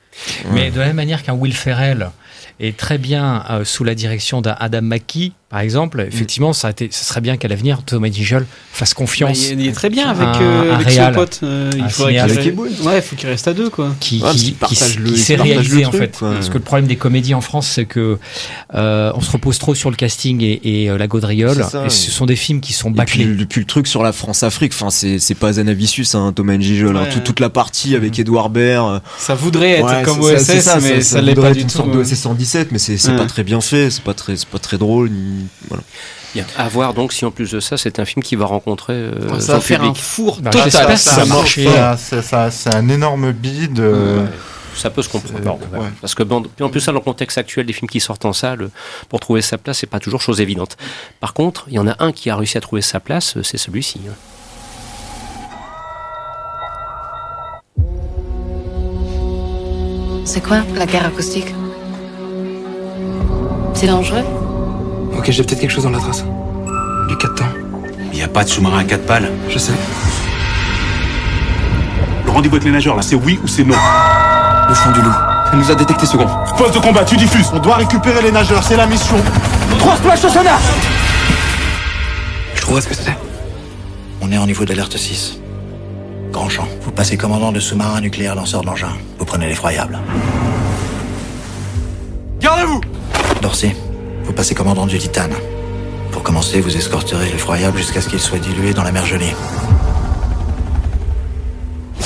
[0.54, 2.12] Mais de la même manière qu'un Will Ferrell
[2.60, 6.88] est très bien sous la direction d'un Adam McKee, par exemple, effectivement, ça, a été,
[6.92, 9.50] ça serait bien qu'à l'avenir, Thomas Nigel fasse confiance.
[9.50, 11.42] il, est très bien avec, euh, avec son pote.
[11.44, 12.84] Euh, il faudrait qu'il reste...
[12.86, 13.94] ouais, faut qu'il reste à deux, quoi.
[14.00, 16.18] Qui, qui, qui, s'est réalisé, en fait.
[16.22, 18.18] Parce que le problème des comédies en France, c'est que
[18.76, 21.66] euh, on se repose trop sur le casting et, et la gaudriole.
[21.86, 23.26] et ce sont des films qui sont bâclés.
[23.26, 26.96] Et puis, le truc sur la France-Afrique, enfin, c'est pas Zanavicius, hein, Thomas Nigel.
[26.96, 29.02] Hein, toute la partie avec Edouard Baird.
[29.18, 31.84] Ça voudrait être comme OSS, mais ça l'est pas du tout.
[32.06, 35.10] C'est 117, mais c'est pas très bien fait, c'est pas très, pas très drôle.
[35.68, 35.84] Voilà.
[36.34, 36.46] Bien.
[36.58, 39.40] À voir donc si en plus de ça, c'est un film qui va rencontrer euh,
[39.40, 40.98] ça va faire un four bah, total.
[40.98, 43.80] Ça, ça, C'est un énorme bide.
[43.80, 44.26] Euh,
[44.74, 45.60] ça peut se comprendre.
[46.00, 48.70] Parce que en plus, ça, dans le contexte actuel des films qui sortent en salle,
[49.10, 50.78] pour trouver sa place, c'est pas toujours chose évidente.
[51.20, 53.58] Par contre, il y en a un qui a réussi à trouver sa place, c'est
[53.58, 54.00] celui-ci.
[54.08, 54.14] Hein.
[60.24, 61.54] C'est quoi la guerre acoustique?
[63.74, 64.24] C'est dangereux?
[65.18, 66.24] Ok, j'ai peut-être quelque chose dans la trace.
[67.08, 67.46] Du 4 temps.
[68.12, 69.30] Il n'y a pas de sous-marin à 4 pales.
[69.50, 69.74] Je sais.
[72.26, 73.76] Le rendez-vous avec les nageurs, là, c'est oui ou c'est non
[74.70, 75.14] Le fond du loup.
[75.52, 76.28] Elle nous a détecté second.
[76.58, 77.50] Poste de combat, tu diffuses.
[77.54, 79.16] On doit récupérer les nageurs, c'est la mission.
[79.80, 80.60] Trois splash au sonar
[82.56, 83.16] Je trouve ce que c'est.
[84.22, 85.40] On est en niveau d'alerte 6.
[86.32, 86.68] Grand champ.
[86.84, 88.94] Vous passez commandant de sous-marin nucléaire lanceur d'engin.
[89.20, 90.00] Vous prenez l'effroyable.
[92.40, 92.82] Gardez-vous
[93.42, 93.76] Dorsey,
[94.32, 95.34] vous passez commandant du Titane.
[96.14, 99.36] Pour commencer, vous escorterez l'effroyable jusqu'à ce qu'il soit dilué dans la mer gelée.
[102.00, 102.06] Une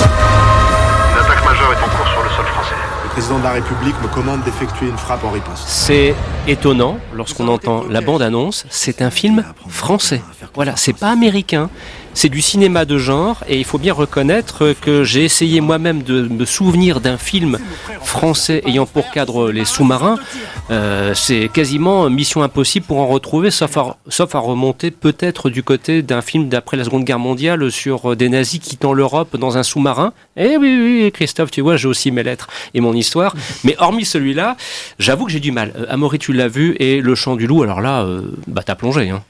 [1.19, 2.73] attaque majeure est en cours sur le sol français.
[3.03, 5.67] Le président de la République me commande d'effectuer une frappe en riposte.
[5.67, 6.15] C'est
[6.47, 8.65] étonnant lorsqu'on entend la bande-annonce.
[8.71, 10.23] C'est un film français.
[10.55, 11.69] Voilà, c'est pas américain.
[12.17, 16.21] C'est du cinéma de genre et il faut bien reconnaître que j'ai essayé moi-même de
[16.21, 17.59] me souvenir d'un film
[18.01, 20.17] français ayant pour cadre les sous-marins.
[20.71, 25.61] Euh, c'est quasiment mission impossible pour en retrouver, sauf à, sauf à remonter peut-être du
[25.61, 29.63] côté d'un film d'après la Seconde Guerre mondiale sur des nazis quittant l'Europe dans un
[29.63, 30.13] sous-marin.
[30.37, 33.35] Eh oui, oui, Christophe, tu vois, j'ai aussi mes lettres et mon histoire.
[33.65, 34.55] Mais hormis celui-là,
[34.99, 35.73] j'avoue que j'ai du mal.
[35.77, 38.75] Euh, Amaury, tu l'as vu, et Le Chant du Loup, alors là, euh, bah t'as
[38.75, 39.09] plongé.
[39.09, 39.21] Hein.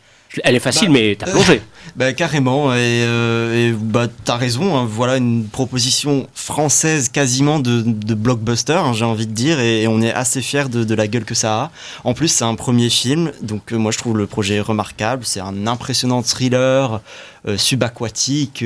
[0.43, 1.61] Elle est facile, bah, mais t'as plongé.
[1.95, 7.81] bah, carrément, et, euh, et bah, t'as raison, hein, voilà une proposition française quasiment de,
[7.81, 11.07] de blockbuster, hein, j'ai envie de dire, et, on est assez fiers de, de, la
[11.07, 11.71] gueule que ça a.
[12.03, 15.39] En plus, c'est un premier film, donc euh, moi je trouve le projet remarquable, c'est
[15.41, 17.01] un impressionnant thriller
[17.47, 18.63] euh, subaquatique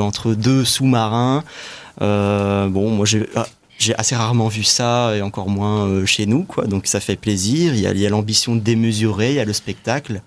[0.00, 1.44] entre deux sous-marins.
[2.00, 3.26] bon, moi j'ai...
[3.80, 6.66] J'ai assez rarement vu ça et encore moins euh, chez nous, quoi.
[6.66, 7.74] Donc ça fait plaisir.
[7.74, 10.20] Il y a, l'ambition démesurée, il y a le spectacle,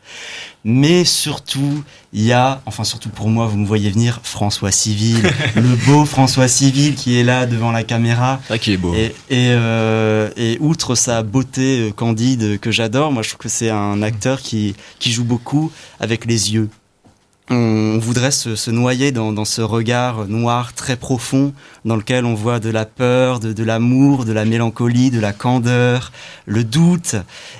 [0.65, 1.83] mais surtout
[2.13, 5.21] il y a, enfin surtout pour moi, vous me voyez venir, François Civil,
[5.55, 8.41] le beau François Civil qui est là devant la caméra.
[8.49, 8.95] Ah, qui est beau.
[8.95, 13.49] Et, et, euh, et outre sa beauté euh, candide que j'adore, moi je trouve que
[13.49, 16.69] c'est un acteur qui qui joue beaucoup avec les yeux
[17.49, 22.33] on voudrait se, se noyer dans, dans, ce regard noir très profond dans lequel on
[22.33, 26.13] voit de la peur, de, de l'amour, de la mélancolie, de la candeur,
[26.45, 27.15] le doute.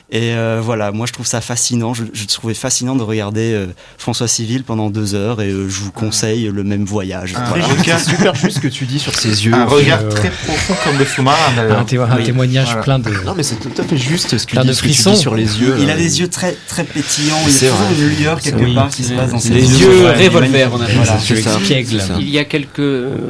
[0.09, 1.93] Et euh, voilà, moi je trouve ça fascinant.
[1.93, 3.67] Je, je trouvais fascinant de regarder euh,
[3.97, 7.35] François Civil pendant deux heures et euh, je vous conseille le même voyage.
[7.35, 7.65] Un voilà.
[7.83, 9.53] C'est super juste ce que tu dis sur ses yeux.
[9.53, 11.37] Un regard très profond comme le sous-marin.
[11.57, 12.83] Un, témoignage voilà.
[12.83, 13.09] plein de.
[13.25, 15.11] Non mais c'est tout à fait juste ce, que, plein dis, de frissons.
[15.11, 15.75] Tu dis sur les yeux.
[15.79, 17.35] Il a les yeux très très pétillants.
[17.45, 18.75] Il y a toujours une lueur quelque oui.
[18.75, 19.72] part qui se passe dans ses yeux.
[19.81, 22.17] Yeux revolver, on Voilà, ça.
[22.19, 22.81] Il y a quelques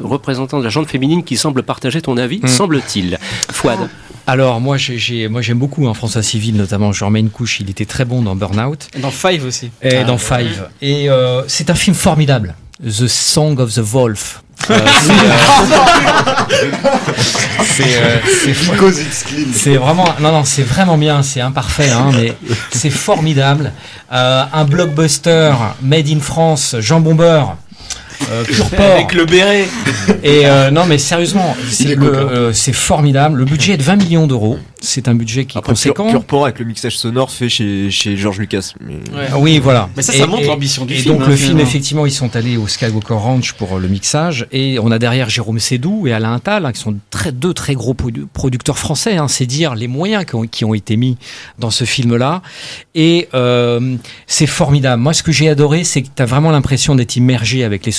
[0.03, 2.47] représentants de la gente féminine qui semblent partager ton avis, Mm.
[2.47, 3.17] semble-t-il.
[3.51, 3.79] Fouad.
[4.25, 6.93] Alors moi j'ai moi j'aime beaucoup hein, François Civil notamment.
[6.93, 7.59] Je remets une couche.
[7.59, 8.87] Il était très bon dans Burnout.
[9.01, 9.69] Dans Five aussi.
[9.81, 10.69] Et ah, dans Five.
[10.81, 14.43] Et euh, c'est un film formidable The Song of the Wolf.
[17.79, 18.19] Euh,
[19.53, 22.37] c'est vraiment non non c'est vraiment bien c'est imparfait hein, mais
[22.71, 23.71] c'est formidable.
[24.11, 27.45] Euh, un blockbuster made in France Jean Bomber
[28.31, 28.85] euh, pur porc.
[28.85, 29.67] Avec le béret.
[30.23, 33.39] Et euh, non, mais sérieusement, c'est euh, formidable.
[33.39, 34.57] Le budget est de 20 millions d'euros.
[34.81, 36.03] C'est un budget qui est Après, conséquent.
[36.03, 38.73] Pur, pur porc avec le mixage sonore fait chez, chez George Lucas.
[38.81, 38.95] Mais...
[38.95, 39.29] Ouais.
[39.37, 39.89] Oui, voilà.
[39.95, 41.15] Mais ça, ça et, montre l'ambition du et film.
[41.15, 44.45] Et donc, hein, le film, effectivement, ils sont allés au Skywalker Ranch pour le mixage.
[44.51, 47.75] Et on a derrière Jérôme Sédou et Alain Attal, hein, qui sont très, deux très
[47.75, 49.15] gros produ producteurs français.
[49.15, 51.17] Hein, c'est dire les moyens qui ont, qui ont, été mis
[51.59, 52.41] dans ce film-là.
[52.93, 53.95] Et euh,
[54.27, 55.01] c'est formidable.
[55.01, 57.91] Moi, ce que j'ai adoré, c'est que tu as vraiment l'impression d'être immergé avec les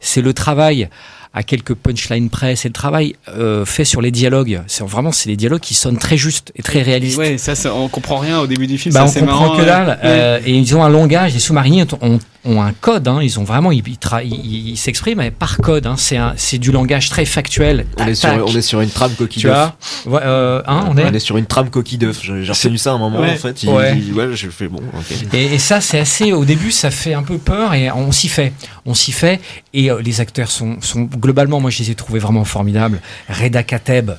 [0.00, 0.88] C'est le travail
[1.34, 2.56] à quelques punchlines près.
[2.56, 4.62] C'est le travail euh, fait sur les dialogues.
[4.66, 7.18] C'est vraiment c'est les dialogues qui sonnent très justes et très réalistes.
[7.18, 8.94] Ouais, ça, ça on comprend rien au début du film.
[8.94, 9.88] Bah, ça, on comprend marrant, que dalle.
[9.88, 9.96] ouais.
[10.04, 11.34] Euh, et ils ont un langage.
[11.34, 13.08] Les sous-mariniers ont, ont, un code.
[13.08, 13.20] Hein.
[13.22, 15.86] Ils ont vraiment ils, ils, ils s'expriment par code.
[15.86, 15.96] Hein.
[16.36, 17.86] C'est du langage très factuel.
[17.98, 19.72] On est, sur, on est sur une trame coquille d'œuf.
[20.06, 22.20] Ouais, euh, hein, on, est on est sur une trame coquille d'œuf.
[22.22, 23.32] J'ai retenu ça à un moment ouais.
[23.32, 23.62] en fait.
[23.62, 23.98] Il, ouais.
[23.98, 24.80] il, ouais, je fais bon.
[25.00, 25.36] Okay.
[25.36, 26.32] Et, et, ça c'est assez.
[26.32, 28.52] Au début ça fait un peu peur et on s'y fait.
[28.86, 29.40] On s'y fait
[29.74, 33.00] et euh, les acteurs sont, sont globalement moi je les ai trouvés vraiment formidables.
[33.28, 34.12] Reda Kateb.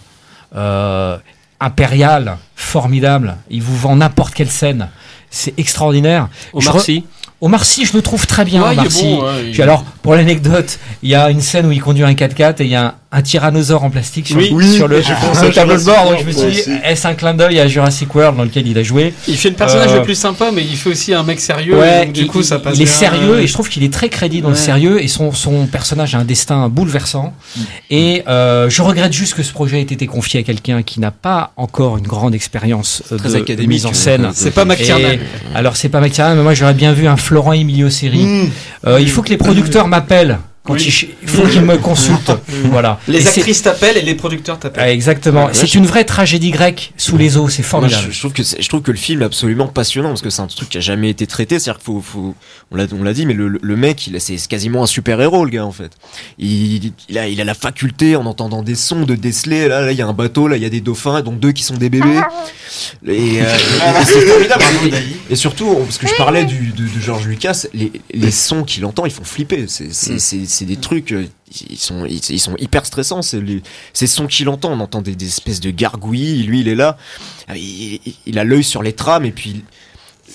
[0.56, 1.18] Euh,
[1.60, 3.38] impérial, formidable.
[3.50, 4.90] Il vous vend n'importe quelle scène.
[5.30, 6.30] C'est extraordinaire.
[6.54, 7.04] Omar Sy.
[7.42, 8.62] Omar Sy, je le trouve très bien.
[8.62, 9.16] Ouais, Omar Sy.
[9.16, 12.14] Bon, ouais, Puis alors, pour l'anecdote, il y a une scène où il conduit un
[12.14, 15.04] 4x4 et il y a un, un tyrannosaure en plastique sur, oui, sur le, oui,
[15.42, 16.12] le tableau de bord.
[16.12, 18.78] Donc je me suis dit, est-ce un clin d'œil à Jurassic World dans lequel il
[18.78, 21.24] a joué Il fait le personnage euh, le plus sympa, mais il fait aussi un
[21.24, 21.80] mec sérieux.
[21.80, 22.94] Ouais, donc, du il, coup, ça passe il est bien.
[22.94, 24.56] sérieux et je trouve qu'il est très crédible dans ouais.
[24.56, 27.34] le sérieux et son, son personnage a un destin bouleversant.
[27.56, 27.62] Mm.
[27.90, 31.12] Et euh, je regrette juste que ce projet ait été confié à quelqu'un qui n'a
[31.12, 34.30] pas encore une grande expérience euh, de, de, mise en scène.
[34.34, 35.18] C'est pas McTiernan.
[35.56, 38.24] Alors c'est pas McTiernan, mais moi j'aurais bien vu un Florent Emilio série.
[38.24, 38.52] Mm.
[39.00, 40.38] il faut que les producteurs m'appellent.
[40.70, 41.16] Quand oui.
[41.24, 42.32] il faut qu'ils me consultent.
[42.66, 43.00] voilà.
[43.08, 44.84] Les et actrices t'appellent et les producteurs t'appellent.
[44.84, 45.46] Ah, exactement.
[45.48, 47.50] Ouais, c'est une vraie tragédie grecque sous les eaux.
[47.50, 48.04] C'est formidable.
[48.04, 50.30] Moi, je, je, trouve que je trouve que le film est absolument passionnant parce que
[50.30, 51.58] c'est un truc qui a jamais été traité.
[51.58, 52.36] C'est-à-dire qu'il faut, faut,
[52.70, 55.44] on l'a, on l'a dit, mais le, le mec, il c'est quasiment un super héros,
[55.44, 55.92] le gars en fait.
[56.38, 59.68] Il, il, a, il a la faculté en entendant des sons de déceler.
[59.68, 61.52] Là, là, il y a un bateau, là, il y a des dauphins, donc deux
[61.52, 62.20] qui sont des bébés.
[63.08, 64.64] Et, euh, et, et c'est formidable.
[65.30, 68.86] Et, surtout, parce que je parlais du, de, de George Lucas, les, les sons qu'il
[68.86, 69.66] entend, ils font flipper.
[69.68, 71.14] C'est, c'est, des trucs
[71.70, 73.62] ils sont ils, sont hyper stressants c'est les
[73.94, 76.98] ces sons qu'il entend on entend des, des, espèces de gargouillis lui il est là
[77.56, 79.64] il, il a l'œil sur les trames et puis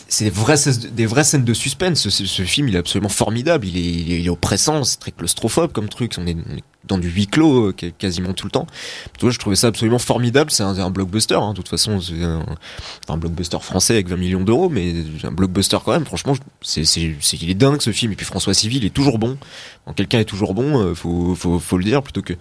[0.09, 0.57] c'est des vraies,
[0.92, 2.09] des vraies scènes de suspense.
[2.09, 3.66] Ce, ce, film, il est absolument formidable.
[3.66, 6.14] Il est, il est, il est oppressant, c'est très claustrophobe comme truc.
[6.18, 6.36] On est,
[6.86, 8.66] dans du huis clos euh, quasiment tout le temps.
[9.18, 10.50] Toi, je trouvais ça absolument formidable.
[10.50, 11.34] C'est un, un, blockbuster.
[11.34, 11.50] Hein.
[11.50, 12.44] De toute façon, c'est un,
[13.09, 16.05] un, blockbuster français avec 20 millions d'euros, mais un blockbuster quand même.
[16.05, 18.12] Franchement, c'est, il est dingue ce film.
[18.12, 19.38] Et puis François Civil est toujours bon.
[19.86, 22.34] Quand quelqu'un est toujours bon, euh, faut, faut, faut le dire plutôt que.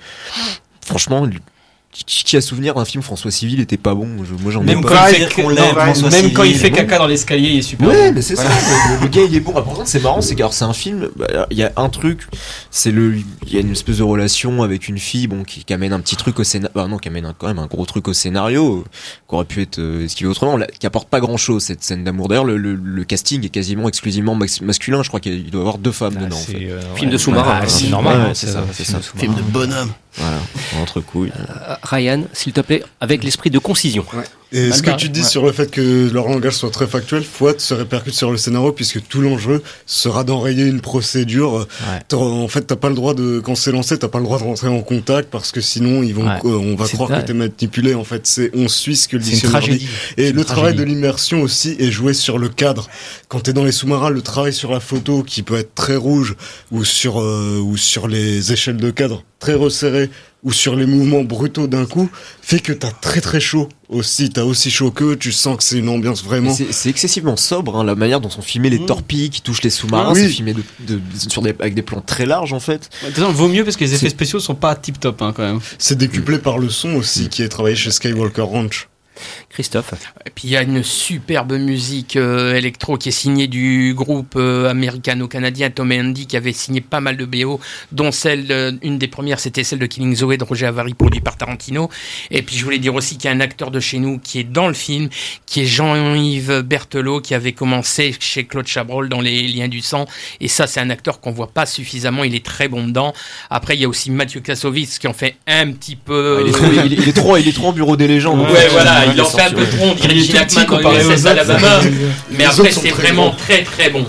[0.81, 1.25] Franchement,
[1.93, 4.89] qui a souvenir d'un film François Civil était pas bon Moi j'en ai même pas.
[4.89, 7.87] Quand il fait, non, même Civil, quand il fait caca dans l'escalier, il est super.
[7.87, 8.15] Ouais, bon.
[8.15, 8.49] mais c'est voilà.
[8.49, 8.95] ça.
[8.95, 9.51] Le, le, gars il est bon.
[9.53, 11.09] Par contre, c'est marrant, c'est car c'est un film.
[11.15, 12.27] Bah, il y a un truc,
[12.71, 15.73] c'est le, il y a une espèce de relation avec une fille, bon, qui, qui
[15.73, 16.73] amène un petit truc au scénario.
[16.73, 18.83] Bah non, qui amène un, quand même un gros truc au scénario,
[19.29, 22.27] qui aurait pu être euh, esquivé autrement, qui apporte pas grand chose cette scène d'amour.
[22.27, 25.03] D'ailleurs, le, le, le, casting est quasiment exclusivement masculin.
[25.03, 26.35] Je crois qu'il doit y avoir deux femmes ah, dedans.
[26.35, 26.67] En fait.
[26.69, 27.59] euh, film de sous-marin.
[27.61, 28.31] Ah, c'est normal.
[28.33, 28.63] c'est ça.
[28.71, 28.99] C'est ça.
[28.99, 29.91] Film de bonhomme.
[30.17, 30.39] Voilà,
[30.81, 31.31] entre couilles.
[31.37, 34.05] Euh, Ryan, s'il te plaît, avec l'esprit de concision.
[34.13, 34.23] Ouais.
[34.53, 37.59] Et ce que tu dis sur le fait que leur langage soit très factuel, Fouad
[37.59, 41.67] se répercute sur le scénario puisque tout l'enjeu sera d'enrayer une procédure.
[42.13, 44.43] En fait, t'as pas le droit de, quand c'est lancé, t'as pas le droit de
[44.43, 47.95] rentrer en contact parce que sinon ils vont, euh, on va croire que t'es manipulé.
[47.95, 49.87] En fait, c'est, on suit ce que le dictionnaire dit.
[50.17, 52.89] Et le travail de l'immersion aussi est joué sur le cadre.
[53.29, 56.35] Quand t'es dans les sous-marins, le travail sur la photo qui peut être très rouge
[56.71, 60.09] ou sur, euh, ou sur les échelles de cadre très resserrées
[60.43, 62.09] ou sur les mouvements brutaux d'un coup,
[62.41, 64.29] fait que t'as très très chaud aussi.
[64.29, 66.53] T'as aussi chaud que tu sens que c'est une ambiance vraiment.
[66.53, 68.85] C'est excessivement sobre, hein, la manière dont sont filmés les mmh.
[68.85, 70.13] torpilles qui touchent les sous-marins.
[70.15, 72.89] C'est filmé de, sur des, avec des plans très larges en fait.
[73.03, 75.59] Ouais, vaut mieux parce que les effets spéciaux sont pas tip top hein, quand même.
[75.77, 78.89] C'est décuplé par le son aussi qui est travaillé chez Skywalker Ranch.
[79.53, 79.93] Christophe.
[80.25, 84.33] Et puis il y a une superbe musique euh, électro qui est signée du groupe
[84.35, 87.59] euh, américano-canadien Tom Andy qui avait signé pas mal de BO,
[87.91, 91.21] dont celle, euh, une des premières, c'était celle de Killing Zoe de Roger Avary produit
[91.21, 91.91] par Tarantino.
[92.31, 94.39] Et puis je voulais dire aussi qu'il y a un acteur de chez nous qui
[94.39, 95.09] est dans le film,
[95.45, 100.07] qui est Jean-Yves Berthelot, qui avait commencé chez Claude Chabrol dans Les Liens du Sang.
[100.41, 103.13] Et ça, c'est un acteur qu'on voit pas suffisamment, il est très bon dedans.
[103.51, 106.39] Après, il y a aussi Mathieu Kassovitz qui en fait un petit peu.
[106.39, 108.41] Ah, il, est trop, il, est trop, il est trop en bureau des légendes.
[108.41, 111.79] Ouais, voilà, il en fait un peu trop, on dirait Gilles comparé aux Alabama.
[112.31, 114.05] Mais après, c'est vraiment très très bon.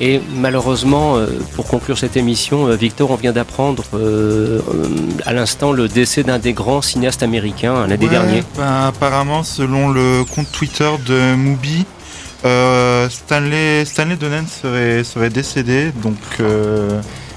[0.00, 4.60] Et malheureusement, euh, pour conclure cette émission, euh, Victor, on vient d'apprendre euh,
[5.26, 8.44] à l'instant le décès d'un des grands cinéastes américains l'année dernière.
[8.56, 11.84] Ben, apparemment, selon le compte Twitter de Mubi,
[13.10, 15.92] Stanley, Stanley Donen serait, serait décédé.
[16.02, 16.16] Donc.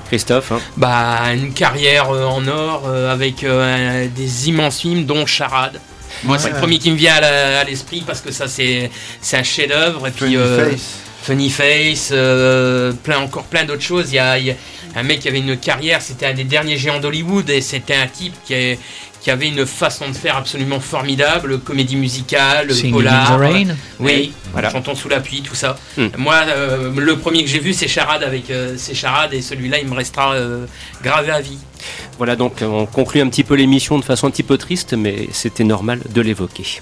[0.08, 0.60] Christophe hein.
[0.78, 3.44] Bah, une carrière en or avec
[4.16, 5.80] des immenses films, dont Charade.
[6.24, 8.90] Moi, c'est le premier qui me vient à l'esprit parce que ça, c'est
[9.34, 10.08] un chef-d'œuvre.
[10.08, 10.72] Et puis, euh,
[11.24, 14.12] Funny Face, euh, plein, encore plein d'autres choses.
[14.12, 14.36] Il y, a,
[14.96, 18.08] un mec qui avait une carrière, c'était un des derniers géants d'Hollywood et c'était un
[18.08, 18.78] type qui,
[19.22, 23.40] qui, avait une façon de faire absolument formidable, comédie musicale, polar.
[24.02, 24.70] Oui, voilà.
[24.70, 25.78] chantons sous la pluie, tout ça.
[25.98, 26.08] Hmm.
[26.18, 29.88] Moi, euh, le premier que j'ai vu, c'est Charade avec c'est Charade et celui-là, il
[29.88, 30.36] me restera
[31.02, 31.58] gravé à vie.
[32.18, 35.30] Voilà donc on conclut un petit peu l'émission de façon un petit peu triste, mais
[35.32, 36.82] c'était normal de l'évoquer.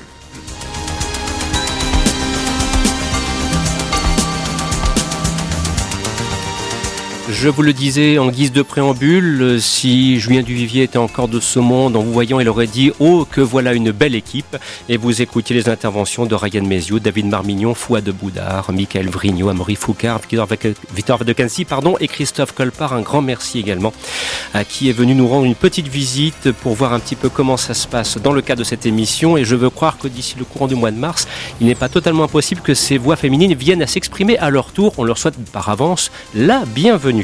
[7.33, 11.59] Je vous le disais en guise de préambule, si Julien Duvivier était encore de ce
[11.59, 14.57] monde, en vous voyant, il aurait dit Oh, que voilà une belle équipe
[14.89, 19.47] Et vous écoutiez les interventions de Ryan Méziou, David Marmignon, Fouad de Boudard, Michael Vrigno,
[19.47, 20.19] Amaury Foucard,
[20.93, 22.91] Victor Vadecansi pardon, et Christophe Colpart.
[22.91, 23.93] Un grand merci également
[24.53, 27.55] à qui est venu nous rendre une petite visite pour voir un petit peu comment
[27.55, 29.37] ça se passe dans le cadre de cette émission.
[29.37, 31.29] Et je veux croire que d'ici le courant du mois de mars,
[31.61, 34.93] il n'est pas totalement impossible que ces voix féminines viennent à s'exprimer à leur tour.
[34.97, 37.20] On leur souhaite par avance la bienvenue.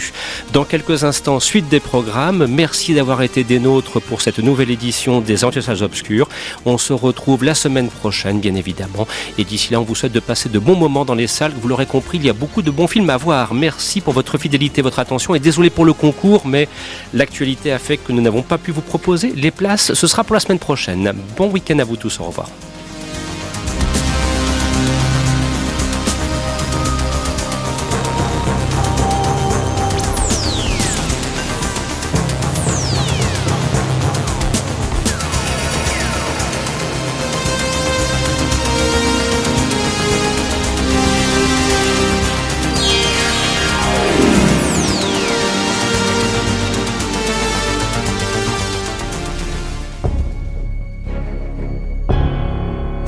[0.53, 2.47] Dans quelques instants, suite des programmes.
[2.47, 6.29] Merci d'avoir été des nôtres pour cette nouvelle édition des Salles Obscures.
[6.65, 9.07] On se retrouve la semaine prochaine, bien évidemment.
[9.37, 11.53] Et d'ici là, on vous souhaite de passer de bons moments dans les salles.
[11.59, 13.53] Vous l'aurez compris, il y a beaucoup de bons films à voir.
[13.53, 15.35] Merci pour votre fidélité, votre attention.
[15.35, 16.67] Et désolé pour le concours, mais
[17.13, 19.93] l'actualité a fait que nous n'avons pas pu vous proposer les places.
[19.93, 21.13] Ce sera pour la semaine prochaine.
[21.37, 22.19] Bon week-end à vous tous.
[22.19, 22.49] Au revoir.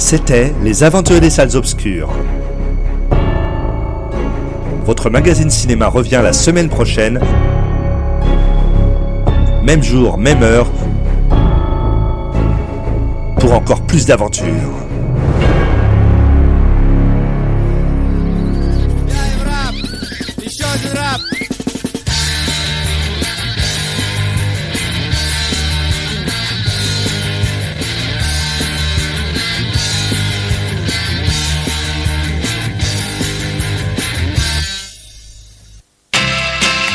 [0.10, 2.10] C'était Les Aventuriers des Salles Obscures.
[4.84, 7.20] Votre magazine cinéma revient la semaine prochaine.
[9.64, 10.66] Même jour, même heure.
[13.38, 14.89] Pour encore plus d'aventures.